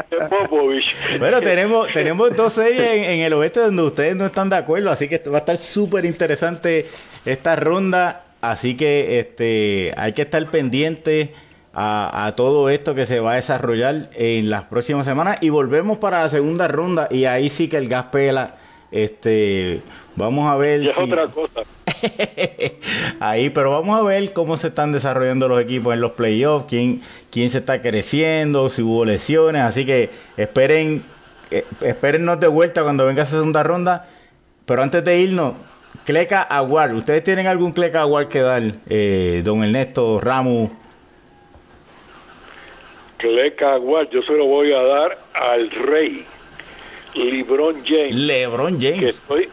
de 0.10 0.26
Popovich. 0.30 0.96
Bueno, 1.20 1.42
tenemos, 1.42 1.88
tenemos 1.92 2.36
dos 2.36 2.54
series 2.54 2.82
en, 2.82 3.04
en, 3.04 3.20
el 3.22 3.34
oeste 3.34 3.60
donde 3.60 3.84
ustedes 3.84 4.16
no 4.16 4.26
están 4.28 4.50
de 4.50 4.58
acuerdo, 4.58 4.90
así 4.90 5.08
que 5.08 5.20
va 5.30 5.38
a 5.38 5.40
estar 5.40 5.58
súper 5.58 6.06
interesante 6.06 6.86
esta 7.26 7.56
ronda. 7.56 8.24
Así 8.42 8.78
que 8.78 9.20
este 9.20 9.92
hay 9.98 10.14
que 10.14 10.22
estar 10.22 10.50
pendiente 10.50 11.34
a, 11.82 12.26
a, 12.26 12.36
todo 12.36 12.70
esto 12.70 12.94
que 12.94 13.06
se 13.06 13.22
va 13.22 13.32
a 13.32 13.36
desarrollar 13.36 14.10
en 14.14 14.50
las 14.50 14.64
próximas 14.64 15.06
semanas. 15.06 15.38
Y 15.40 15.50
volvemos 15.50 15.98
para 15.98 16.24
la 16.24 16.30
segunda 16.30 16.68
ronda. 16.68 17.08
Y 17.10 17.24
ahí 17.24 17.50
sí 17.50 17.70
que 17.70 17.78
el 17.78 17.88
gas 17.88 18.08
pela. 18.12 18.56
Este, 18.92 19.80
vamos 20.18 20.52
a 20.52 20.58
ver. 20.58 20.82
Y 20.82 20.90
es 20.90 20.98
otra 20.98 21.28
cosa. 21.28 21.62
ahí, 23.22 23.50
pero 23.50 23.72
vamos 23.72 23.98
a 23.98 24.04
ver 24.04 24.34
cómo 24.34 24.58
se 24.58 24.68
están 24.68 24.92
desarrollando 24.92 25.48
los 25.48 25.62
equipos 25.62 25.94
en 25.94 26.02
los 26.02 26.12
playoffs, 26.12 26.66
quién, 26.68 27.02
quién 27.32 27.50
se 27.50 27.60
está 27.60 27.82
creciendo, 27.82 28.68
si 28.68 28.82
hubo 28.82 29.06
lesiones. 29.06 29.62
Así 29.62 29.86
que 29.86 30.10
esperen, 30.36 31.02
eh, 31.50 31.64
espérennos 31.80 32.42
de 32.42 32.48
vuelta 32.48 32.84
cuando 32.84 33.06
venga 33.06 33.24
esa 33.24 33.38
segunda 33.38 33.64
ronda. 33.64 34.06
Pero 34.66 34.84
antes 34.84 35.02
de 35.06 35.18
irnos, 35.18 35.54
Cleca 36.04 36.42
Aguar, 36.42 36.94
¿ustedes 36.94 37.24
tienen 37.24 37.48
algún 37.48 37.72
Cleca 37.72 38.02
Aguar 38.02 38.28
que 38.28 38.42
dar, 38.42 38.64
eh, 38.90 39.42
don 39.46 39.64
Ernesto 39.64 40.20
Ramos? 40.20 40.72
Cleca 43.20 43.74
Aguar, 43.74 44.10
yo 44.10 44.22
se 44.24 44.32
lo 44.32 44.46
voy 44.46 44.72
a 44.72 44.82
dar 44.82 45.18
al 45.34 45.70
rey, 45.70 46.26
LeBron 47.16 47.84
James. 47.86 48.16
LeBron 48.16 48.80
James. 48.80 49.00
Que 49.00 49.10
estoy, 49.10 49.50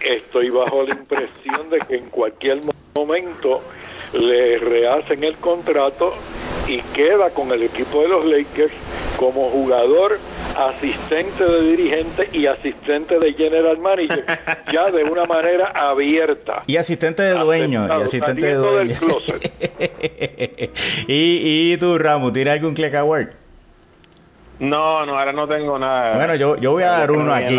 estoy 0.00 0.48
bajo 0.48 0.84
la 0.84 0.94
impresión 0.94 1.68
de 1.68 1.80
que 1.80 1.96
en 1.96 2.08
cualquier 2.08 2.58
momento 2.94 3.62
le 4.14 4.56
rehacen 4.56 5.22
el 5.22 5.36
contrato 5.36 6.14
y 6.66 6.80
queda 6.94 7.30
con 7.30 7.50
el 7.52 7.62
equipo 7.62 8.02
de 8.02 8.08
los 8.08 8.24
Lakers 8.24 8.72
como 9.16 9.50
jugador, 9.50 10.18
asistente 10.56 11.44
de 11.44 11.62
dirigente 11.62 12.28
y 12.32 12.46
asistente 12.46 13.18
de 13.18 13.34
general 13.34 13.78
manager, 13.78 14.24
ya 14.72 14.90
de 14.90 15.04
una 15.04 15.26
manera 15.26 15.72
abierta. 15.74 16.62
Y 16.66 16.76
asistente 16.76 17.22
de 17.22 17.34
dueño. 17.34 17.86
y 17.86 18.02
asistente 18.02 18.46
de 18.46 18.54
dueño. 18.54 18.96
y, 21.06 21.72
y 21.72 21.76
tú, 21.76 21.98
Ramos, 21.98 22.32
¿tienes 22.32 22.54
algún 22.54 22.74
click 22.74 22.94
award? 22.94 23.30
No, 24.58 25.06
no, 25.06 25.18
ahora 25.18 25.32
no 25.32 25.48
tengo 25.48 25.78
nada. 25.78 26.16
Bueno, 26.16 26.34
yo, 26.34 26.56
yo 26.58 26.72
voy 26.72 26.82
a 26.82 26.90
dar 26.90 27.10
uno 27.10 27.32
aquí. 27.32 27.58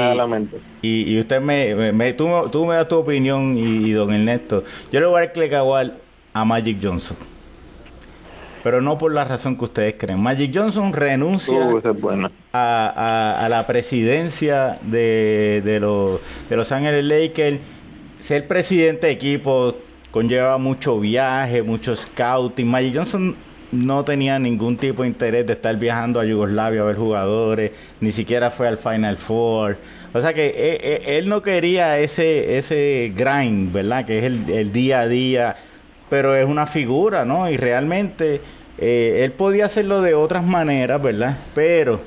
Y, 0.81 1.13
y, 1.13 1.19
usted 1.19 1.41
me, 1.41 1.91
me, 1.91 2.13
tú, 2.13 2.29
tú, 2.51 2.65
me 2.65 2.75
das 2.75 2.87
tu 2.87 2.97
opinión 2.97 3.57
y, 3.57 3.89
y, 3.89 3.91
don 3.91 4.13
Ernesto. 4.13 4.63
Yo 4.91 4.99
le 4.99 5.07
voy 5.07 5.17
a 5.17 5.25
dar 5.25 5.31
click 5.31 5.53
award 5.53 5.93
a 6.33 6.45
Magic 6.45 6.77
Johnson 6.81 7.17
pero 8.63 8.81
no 8.81 8.97
por 8.97 9.13
la 9.13 9.23
razón 9.23 9.57
que 9.57 9.65
ustedes 9.65 9.95
creen. 9.97 10.19
Magic 10.19 10.51
Johnson 10.53 10.93
renuncia 10.93 11.59
uh, 11.59 11.81
a, 12.53 12.93
a, 12.95 13.45
a, 13.45 13.49
la 13.49 13.67
presidencia 13.67 14.79
de, 14.83 15.61
de, 15.63 15.79
los, 15.79 16.19
de 16.49 16.55
Los 16.55 16.71
Ángeles 16.71 17.05
Lakers. 17.05 17.59
Ser 18.19 18.47
presidente 18.47 19.07
de 19.07 19.13
equipo 19.13 19.75
conlleva 20.11 20.57
mucho 20.57 20.99
viaje, 20.99 21.63
mucho 21.63 21.95
scouting. 21.95 22.67
Magic 22.67 22.95
Johnson 22.95 23.35
no 23.71 24.03
tenía 24.03 24.37
ningún 24.37 24.77
tipo 24.77 25.03
de 25.03 25.07
interés 25.07 25.47
de 25.47 25.53
estar 25.53 25.75
viajando 25.77 26.19
a 26.19 26.25
Yugoslavia 26.25 26.81
a 26.81 26.83
ver 26.83 26.97
jugadores, 26.97 27.71
ni 28.01 28.11
siquiera 28.11 28.51
fue 28.51 28.67
al 28.67 28.77
Final 28.77 29.17
Four. 29.17 29.77
O 30.13 30.21
sea 30.21 30.33
que 30.33 30.47
él, 30.47 30.55
eh, 30.57 30.79
eh, 30.83 31.17
él 31.17 31.29
no 31.29 31.41
quería 31.41 31.97
ese, 31.99 32.57
ese 32.57 33.13
grind, 33.15 33.71
¿verdad? 33.71 34.05
Que 34.05 34.19
es 34.19 34.25
el, 34.25 34.49
el 34.49 34.71
día 34.73 34.99
a 34.99 35.07
día 35.07 35.55
pero 36.11 36.35
es 36.35 36.45
una 36.45 36.67
figura, 36.67 37.23
¿no? 37.23 37.49
Y 37.49 37.55
realmente 37.55 38.41
eh, 38.77 39.21
él 39.23 39.31
podía 39.31 39.63
hacerlo 39.63 40.01
de 40.01 40.13
otras 40.13 40.43
maneras, 40.43 41.01
¿verdad? 41.01 41.37
Pero 41.55 42.01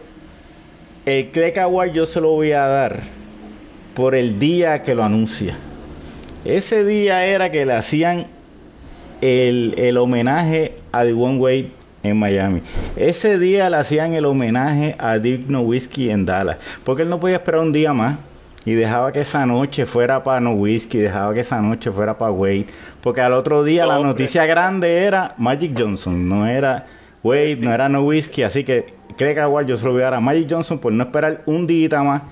el 1.06 1.30
Craig 1.30 1.58
Award 1.58 1.92
yo 1.92 2.04
se 2.04 2.20
lo 2.20 2.32
voy 2.32 2.52
a 2.52 2.66
dar 2.66 3.00
por 3.94 4.14
el 4.14 4.38
día 4.38 4.82
que 4.82 4.94
lo 4.94 5.04
anuncia. 5.04 5.56
Ese 6.44 6.84
día 6.84 7.24
era 7.24 7.50
que 7.50 7.64
le 7.64 7.72
hacían 7.72 8.26
el, 9.22 9.72
el 9.78 9.96
homenaje 9.96 10.74
a 10.92 11.06
Dwayne 11.06 11.38
Wade 11.38 11.70
en 12.02 12.18
Miami. 12.18 12.60
Ese 12.96 13.38
día 13.38 13.70
le 13.70 13.78
hacían 13.78 14.12
el 14.12 14.26
homenaje 14.26 14.96
a 14.98 15.18
Dirk 15.18 15.48
Nowitzki 15.48 16.10
en 16.10 16.26
Dallas, 16.26 16.58
porque 16.84 17.04
él 17.04 17.08
no 17.08 17.20
podía 17.20 17.36
esperar 17.36 17.62
un 17.62 17.72
día 17.72 17.94
más 17.94 18.18
y 18.66 18.74
dejaba 18.74 19.12
que 19.12 19.20
esa 19.20 19.44
noche 19.46 19.86
fuera 19.86 20.22
para 20.22 20.40
Nowitzki, 20.40 20.98
dejaba 20.98 21.34
que 21.34 21.40
esa 21.40 21.60
noche 21.60 21.90
fuera 21.90 22.16
para 22.16 22.32
Wade, 22.32 22.66
porque 23.02 23.20
al 23.20 23.32
otro 23.32 23.62
día 23.64 23.86
la 23.86 23.98
noticia 23.98 24.46
grande 24.46 25.04
era 25.04 25.34
Magic 25.36 25.78
Johnson, 25.78 26.28
no 26.28 26.46
era 26.46 26.86
Wade, 27.22 27.56
no 27.56 27.72
era 27.72 27.88
Nowitzki, 27.88 28.42
así 28.42 28.64
que 28.64 28.86
creo 29.16 29.34
que 29.34 29.40
igual 29.40 29.66
yo 29.66 29.76
se 29.76 29.84
lo 29.84 29.92
voy 29.92 30.00
a 30.00 30.04
dar 30.04 30.14
a 30.14 30.20
Magic 30.20 30.46
Johnson 30.50 30.78
por 30.78 30.92
no 30.92 31.04
esperar 31.04 31.42
un 31.46 31.66
día 31.66 32.02
más, 32.02 32.22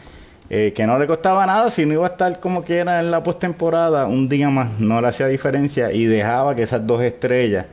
eh, 0.49 0.73
que 0.75 0.87
no 0.87 0.99
le 0.99 1.07
costaba 1.07 1.47
nada, 1.47 1.71
si 1.71 1.87
no 1.87 1.95
iba 1.95 2.07
a 2.07 2.11
estar 2.11 2.41
como 2.41 2.63
que 2.63 2.79
era 2.79 3.01
en 3.01 3.11
la 3.11 3.23
postemporada, 3.23 4.07
un 4.07 4.29
día 4.29 4.51
más 4.51 4.81
no 4.81 5.01
le 5.01 5.09
hacía 5.09 5.27
diferencia 5.27 5.93
y 5.93 6.05
dejaba 6.05 6.55
que 6.55 6.63
esas 6.63 6.87
dos 6.87 7.01
estrellas 7.03 7.67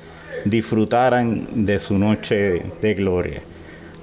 disfrutaran 0.46 1.66
de 1.66 1.80
su 1.80 1.98
noche 1.98 2.64
de 2.82 2.94
gloria. 2.94 3.42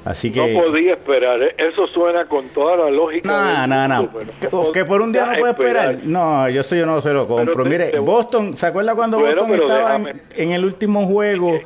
Así 0.06 0.30
que... 0.30 0.54
No 0.54 0.62
podía 0.62 0.92
esperar, 0.92 1.42
¿eh? 1.42 1.56
eso 1.58 1.88
suena 1.88 2.26
con 2.26 2.48
toda 2.50 2.76
la 2.76 2.90
lógica. 2.92 3.66
No, 3.66 3.88
no, 3.88 3.88
no. 3.88 4.18
Que, 4.40 4.72
que, 4.72 4.84
por 4.84 5.02
un 5.02 5.10
día 5.12 5.26
no 5.26 5.36
puede 5.36 5.50
esperar. 5.50 5.94
esperar. 5.94 6.06
No, 6.06 6.48
yo 6.48 6.60
eso 6.60 6.76
yo 6.76 6.86
no 6.86 7.00
se 7.00 7.12
lo 7.12 7.26
compro. 7.26 7.64
Te, 7.64 7.68
Mire, 7.68 7.88
te... 7.90 7.98
Boston, 7.98 8.56
¿se 8.56 8.66
acuerda 8.66 8.94
cuando 8.94 9.18
Boston 9.18 9.54
estaba 9.54 9.96
en, 9.96 10.22
en, 10.36 10.52
el 10.52 10.64
último 10.64 11.08
juego 11.08 11.58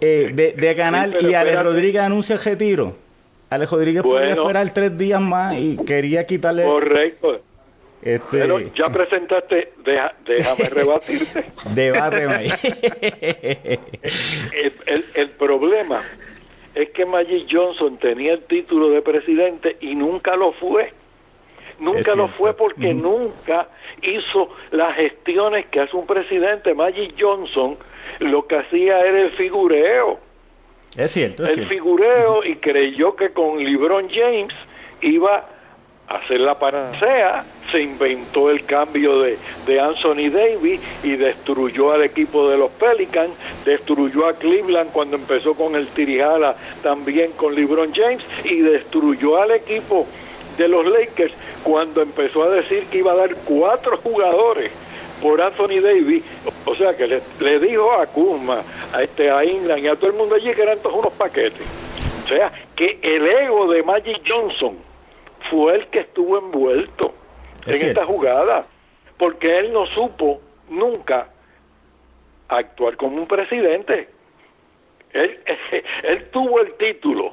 eh, 0.00 0.30
de, 0.32 0.52
de, 0.52 0.74
ganar 0.74 1.10
sí, 1.18 1.26
y 1.26 1.34
Alex 1.34 1.60
Rodríguez 1.64 2.02
anuncia 2.02 2.36
retiro? 2.36 2.96
Alex 3.50 3.72
Rodríguez 3.72 4.02
bueno, 4.04 4.16
podía 4.16 4.34
esperar 4.34 4.72
tres 4.72 4.96
días 4.96 5.20
más 5.20 5.56
y 5.58 5.76
quería 5.78 6.24
quitarle. 6.24 6.62
Correcto. 6.62 7.34
Este... 8.00 8.46
Bueno, 8.46 8.72
ya 8.76 8.88
presentaste, 8.90 9.72
deja, 9.84 10.14
déjame 10.24 10.68
rebatirte. 10.70 11.46
Debáteme 11.74 12.44
el, 14.52 14.72
el, 14.86 15.04
el 15.14 15.30
problema 15.30 16.04
es 16.76 16.90
que 16.90 17.06
Magic 17.06 17.46
Johnson 17.50 17.96
tenía 17.96 18.34
el 18.34 18.42
título 18.42 18.90
de 18.90 19.00
presidente 19.00 19.78
y 19.80 19.94
nunca 19.94 20.36
lo 20.36 20.52
fue. 20.52 20.92
Nunca 21.78 22.14
lo 22.14 22.28
fue 22.28 22.54
porque 22.54 22.92
mm. 22.92 23.00
nunca 23.00 23.68
hizo 24.02 24.50
las 24.70 24.94
gestiones 24.94 25.66
que 25.66 25.80
hace 25.80 25.96
un 25.96 26.06
presidente. 26.06 26.74
Magic 26.74 27.14
Johnson 27.18 27.78
lo 28.18 28.46
que 28.46 28.56
hacía 28.56 29.00
era 29.00 29.22
el 29.22 29.30
figureo. 29.30 30.20
Es 30.98 31.12
cierto. 31.12 31.44
Es 31.44 31.50
el 31.50 31.54
cierto. 31.56 31.74
figureo 31.74 32.44
y 32.44 32.56
creyó 32.56 33.16
que 33.16 33.30
con 33.30 33.62
LeBron 33.62 34.08
James 34.10 34.54
iba 35.00 35.48
hacer 36.08 36.40
la 36.40 36.58
panacea, 36.58 37.44
se 37.70 37.82
inventó 37.82 38.50
el 38.50 38.64
cambio 38.64 39.20
de, 39.20 39.38
de, 39.66 39.80
Anthony 39.80 40.30
Davis 40.30 40.80
y 41.02 41.16
destruyó 41.16 41.92
al 41.92 42.02
equipo 42.04 42.48
de 42.48 42.58
los 42.58 42.70
Pelicans, 42.72 43.32
destruyó 43.64 44.26
a 44.26 44.34
Cleveland 44.34 44.92
cuando 44.92 45.16
empezó 45.16 45.54
con 45.54 45.74
el 45.74 45.86
Tirijala, 45.88 46.54
también 46.82 47.32
con 47.32 47.54
LeBron 47.54 47.92
James, 47.92 48.22
y 48.44 48.60
destruyó 48.60 49.40
al 49.40 49.50
equipo 49.50 50.06
de 50.56 50.68
los 50.68 50.86
Lakers 50.86 51.34
cuando 51.62 52.02
empezó 52.02 52.44
a 52.44 52.50
decir 52.50 52.84
que 52.86 52.98
iba 52.98 53.12
a 53.12 53.16
dar 53.16 53.34
cuatro 53.44 53.96
jugadores 53.98 54.70
por 55.20 55.40
Anthony 55.40 55.80
Davis, 55.82 56.22
o 56.64 56.74
sea 56.74 56.96
que 56.96 57.20
le, 57.40 57.58
dijo 57.58 57.92
a 57.92 58.06
Kuzma, 58.06 58.62
a 58.92 59.02
este 59.02 59.30
a 59.30 59.44
Inland 59.44 59.84
y 59.84 59.88
a 59.88 59.96
todo 59.96 60.10
el 60.10 60.16
mundo 60.16 60.34
allí 60.34 60.52
que 60.52 60.62
eran 60.62 60.78
todos 60.78 60.96
unos 60.96 61.12
paquetes. 61.14 61.66
O 62.24 62.28
sea, 62.28 62.52
que 62.74 62.98
el 63.02 63.26
ego 63.26 63.70
de 63.70 63.82
Magic 63.82 64.20
Johnson 64.26 64.76
fue 65.50 65.76
el 65.76 65.86
que 65.88 66.00
estuvo 66.00 66.38
envuelto 66.38 67.06
es 67.62 67.68
en 67.68 67.74
cierto. 67.74 68.00
esta 68.00 68.04
jugada, 68.06 68.66
porque 69.16 69.58
él 69.58 69.72
no 69.72 69.86
supo 69.86 70.40
nunca 70.68 71.28
actuar 72.48 72.96
como 72.96 73.16
un 73.16 73.26
presidente. 73.26 74.08
Él, 75.12 75.40
él 76.02 76.30
tuvo 76.30 76.60
el 76.60 76.72
título, 76.74 77.32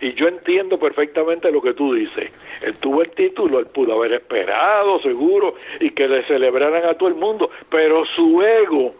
y 0.00 0.12
yo 0.14 0.28
entiendo 0.28 0.78
perfectamente 0.78 1.50
lo 1.50 1.62
que 1.62 1.72
tú 1.72 1.94
dices. 1.94 2.30
Él 2.62 2.74
tuvo 2.76 3.02
el 3.02 3.10
título, 3.10 3.58
él 3.58 3.66
pudo 3.66 3.94
haber 3.94 4.12
esperado, 4.12 5.00
seguro, 5.00 5.54
y 5.80 5.90
que 5.90 6.08
le 6.08 6.24
celebraran 6.24 6.84
a 6.84 6.94
todo 6.94 7.08
el 7.08 7.14
mundo, 7.14 7.50
pero 7.70 8.04
su 8.06 8.42
ego 8.42 8.94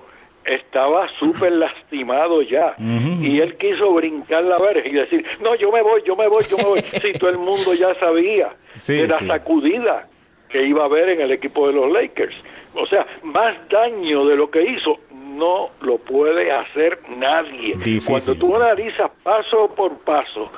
estaba 0.44 1.08
súper 1.18 1.52
lastimado 1.52 2.42
ya 2.42 2.74
uh 2.78 2.82
-huh. 2.82 3.28
y 3.28 3.40
él 3.40 3.56
quiso 3.56 3.92
brincar 3.92 4.44
la 4.44 4.58
verja 4.58 4.86
y 4.88 4.92
decir, 4.92 5.24
no, 5.40 5.54
yo 5.54 5.72
me 5.72 5.82
voy, 5.82 6.02
yo 6.04 6.16
me 6.16 6.28
voy, 6.28 6.44
yo 6.48 6.56
me 6.58 6.64
voy. 6.64 6.80
si 7.02 7.12
todo 7.12 7.30
el 7.30 7.38
mundo 7.38 7.74
ya 7.74 7.94
sabía 7.94 8.54
sí, 8.74 8.94
de 8.94 9.08
la 9.08 9.18
sí. 9.18 9.26
sacudida 9.26 10.06
que 10.48 10.62
iba 10.62 10.82
a 10.82 10.86
haber 10.86 11.08
en 11.08 11.20
el 11.20 11.32
equipo 11.32 11.66
de 11.66 11.72
los 11.72 11.90
Lakers. 11.90 12.36
O 12.74 12.86
sea, 12.86 13.06
más 13.22 13.54
daño 13.68 14.26
de 14.26 14.36
lo 14.36 14.50
que 14.50 14.62
hizo 14.62 14.98
no 15.10 15.70
lo 15.80 15.98
puede 15.98 16.52
hacer 16.52 17.00
nadie. 17.16 17.74
Difícil. 17.76 18.10
Cuando 18.10 18.34
tú 18.36 18.54
analizas 18.56 19.10
paso 19.22 19.68
por 19.74 19.96
paso 19.98 20.50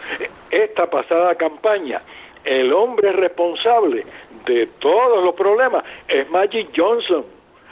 esta 0.51 0.88
pasada 0.88 1.35
campaña, 1.35 2.03
el 2.44 2.72
hombre 2.72 3.12
responsable 3.12 4.05
de 4.44 4.66
todos 4.79 5.25
los 5.25 5.35
problemas 5.35 5.85
es 6.09 6.29
Magic 6.31 6.68
Johnson 6.77 7.25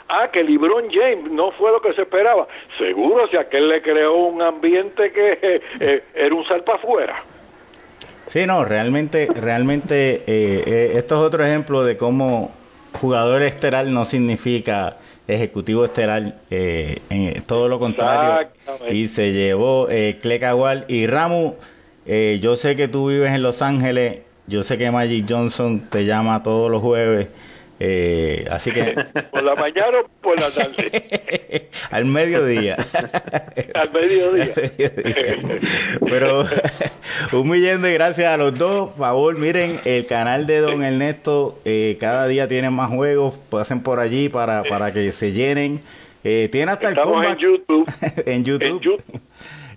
Ah, 0.07 0.29
que 0.31 0.43
LeBron 0.43 0.85
James 0.91 1.31
no 1.31 1.51
fue 1.51 1.71
lo 1.71 1.81
que 1.81 1.93
se 1.93 2.03
esperaba. 2.03 2.47
Seguro 2.77 3.27
si 3.27 3.37
aquel 3.37 3.69
le 3.69 3.81
creó 3.81 4.15
un 4.15 4.41
ambiente 4.41 5.11
que 5.11 5.39
eh, 5.41 5.61
eh, 5.79 6.03
era 6.13 6.35
un 6.35 6.45
salpa 6.45 6.75
afuera. 6.75 7.23
Sí, 8.27 8.45
no, 8.45 8.65
realmente, 8.65 9.27
realmente 9.33 10.23
eh, 10.27 10.93
esto 10.95 11.15
es 11.15 11.21
otro 11.21 11.43
ejemplo 11.43 11.83
de 11.83 11.97
cómo 11.97 12.51
jugador 12.93 13.41
estelar 13.41 13.85
no 13.87 14.05
significa 14.05 14.97
ejecutivo 15.27 15.85
estelar, 15.85 16.35
todo 17.47 17.67
lo 17.67 17.79
contrario. 17.79 18.49
Y 18.89 19.07
se 19.07 19.33
llevó 19.33 19.87
eh, 19.89 20.19
y 20.87 21.07
Ramu. 21.07 21.55
yo 22.39 22.55
sé 22.55 22.75
que 22.75 22.87
tú 22.87 23.09
vives 23.09 23.33
en 23.33 23.41
Los 23.41 23.61
Ángeles, 23.63 24.19
yo 24.47 24.61
sé 24.61 24.77
que 24.77 24.91
Magic 24.91 25.25
Johnson 25.27 25.81
te 25.89 26.05
llama 26.05 26.43
todos 26.43 26.69
los 26.69 26.81
jueves 26.81 27.27
eh, 27.79 28.45
así 28.49 28.71
que. 28.71 28.95
¿Por 29.31 29.43
la 29.43 29.55
mañana 29.55 29.97
o 30.03 30.07
por 30.21 30.39
la 30.39 30.49
tarde? 30.49 31.69
Al 31.91 32.05
mediodía. 32.05 32.77
Al 33.73 33.91
mediodía. 33.93 34.53
Pero 36.07 36.45
un 37.33 37.49
millón 37.49 37.81
de 37.81 37.93
gracias 37.93 38.27
a 38.27 38.37
los 38.37 38.55
dos. 38.55 38.89
Por 38.91 38.99
favor, 38.99 39.37
miren 39.37 39.81
el 39.85 40.05
canal 40.05 40.45
de 40.47 40.59
Don 40.59 40.83
Ernesto. 40.83 41.59
Eh, 41.65 41.97
cada 41.99 42.27
día 42.27 42.47
tiene 42.47 42.69
más 42.69 42.89
juegos. 42.89 43.39
Pasen 43.49 43.81
por 43.81 43.99
allí 43.99 44.29
para, 44.29 44.63
para 44.63 44.93
que 44.93 45.11
se 45.11 45.31
llenen. 45.31 45.81
Eh, 46.23 46.49
tiene 46.51 46.71
hasta 46.71 46.89
el 46.89 46.95
comeback. 46.95 47.33
En 47.33 47.37
YouTube. 47.37 47.91
en 48.25 48.43
YouTube. 48.43 49.03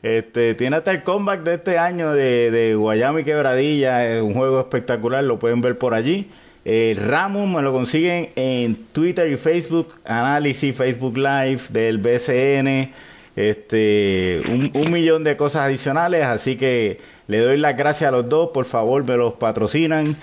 Este, 0.02 0.54
tiene 0.54 0.76
hasta 0.76 0.92
el 0.92 1.02
comeback 1.02 1.42
de 1.42 1.54
este 1.54 1.76
año 1.78 2.12
de, 2.12 2.50
de 2.50 2.74
Guayama 2.74 3.20
y 3.20 3.24
Quebradilla. 3.24 4.06
Es 4.06 4.22
un 4.22 4.34
juego 4.34 4.60
espectacular. 4.60 5.24
Lo 5.24 5.38
pueden 5.38 5.60
ver 5.60 5.76
por 5.76 5.94
allí. 5.94 6.30
Eh, 6.70 6.94
Ramón 7.00 7.54
me 7.54 7.62
lo 7.62 7.72
consiguen 7.72 8.28
en 8.36 8.76
Twitter 8.92 9.26
y 9.32 9.38
Facebook, 9.38 9.94
análisis, 10.04 10.76
Facebook 10.76 11.16
Live 11.16 11.62
del 11.70 11.96
BCN, 11.96 12.92
este, 13.36 14.42
un, 14.46 14.70
un, 14.74 14.92
millón 14.92 15.24
de 15.24 15.38
cosas 15.38 15.62
adicionales, 15.62 16.24
así 16.24 16.56
que 16.56 17.00
le 17.26 17.38
doy 17.38 17.56
las 17.56 17.74
gracias 17.74 18.08
a 18.08 18.10
los 18.10 18.28
dos, 18.28 18.50
por 18.52 18.66
favor 18.66 19.02
me 19.02 19.16
los 19.16 19.32
patrocinan, 19.32 20.14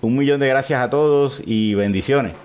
un 0.00 0.16
millón 0.16 0.38
de 0.38 0.46
gracias 0.46 0.80
a 0.80 0.88
todos 0.88 1.42
y 1.44 1.74
bendiciones. 1.74 2.34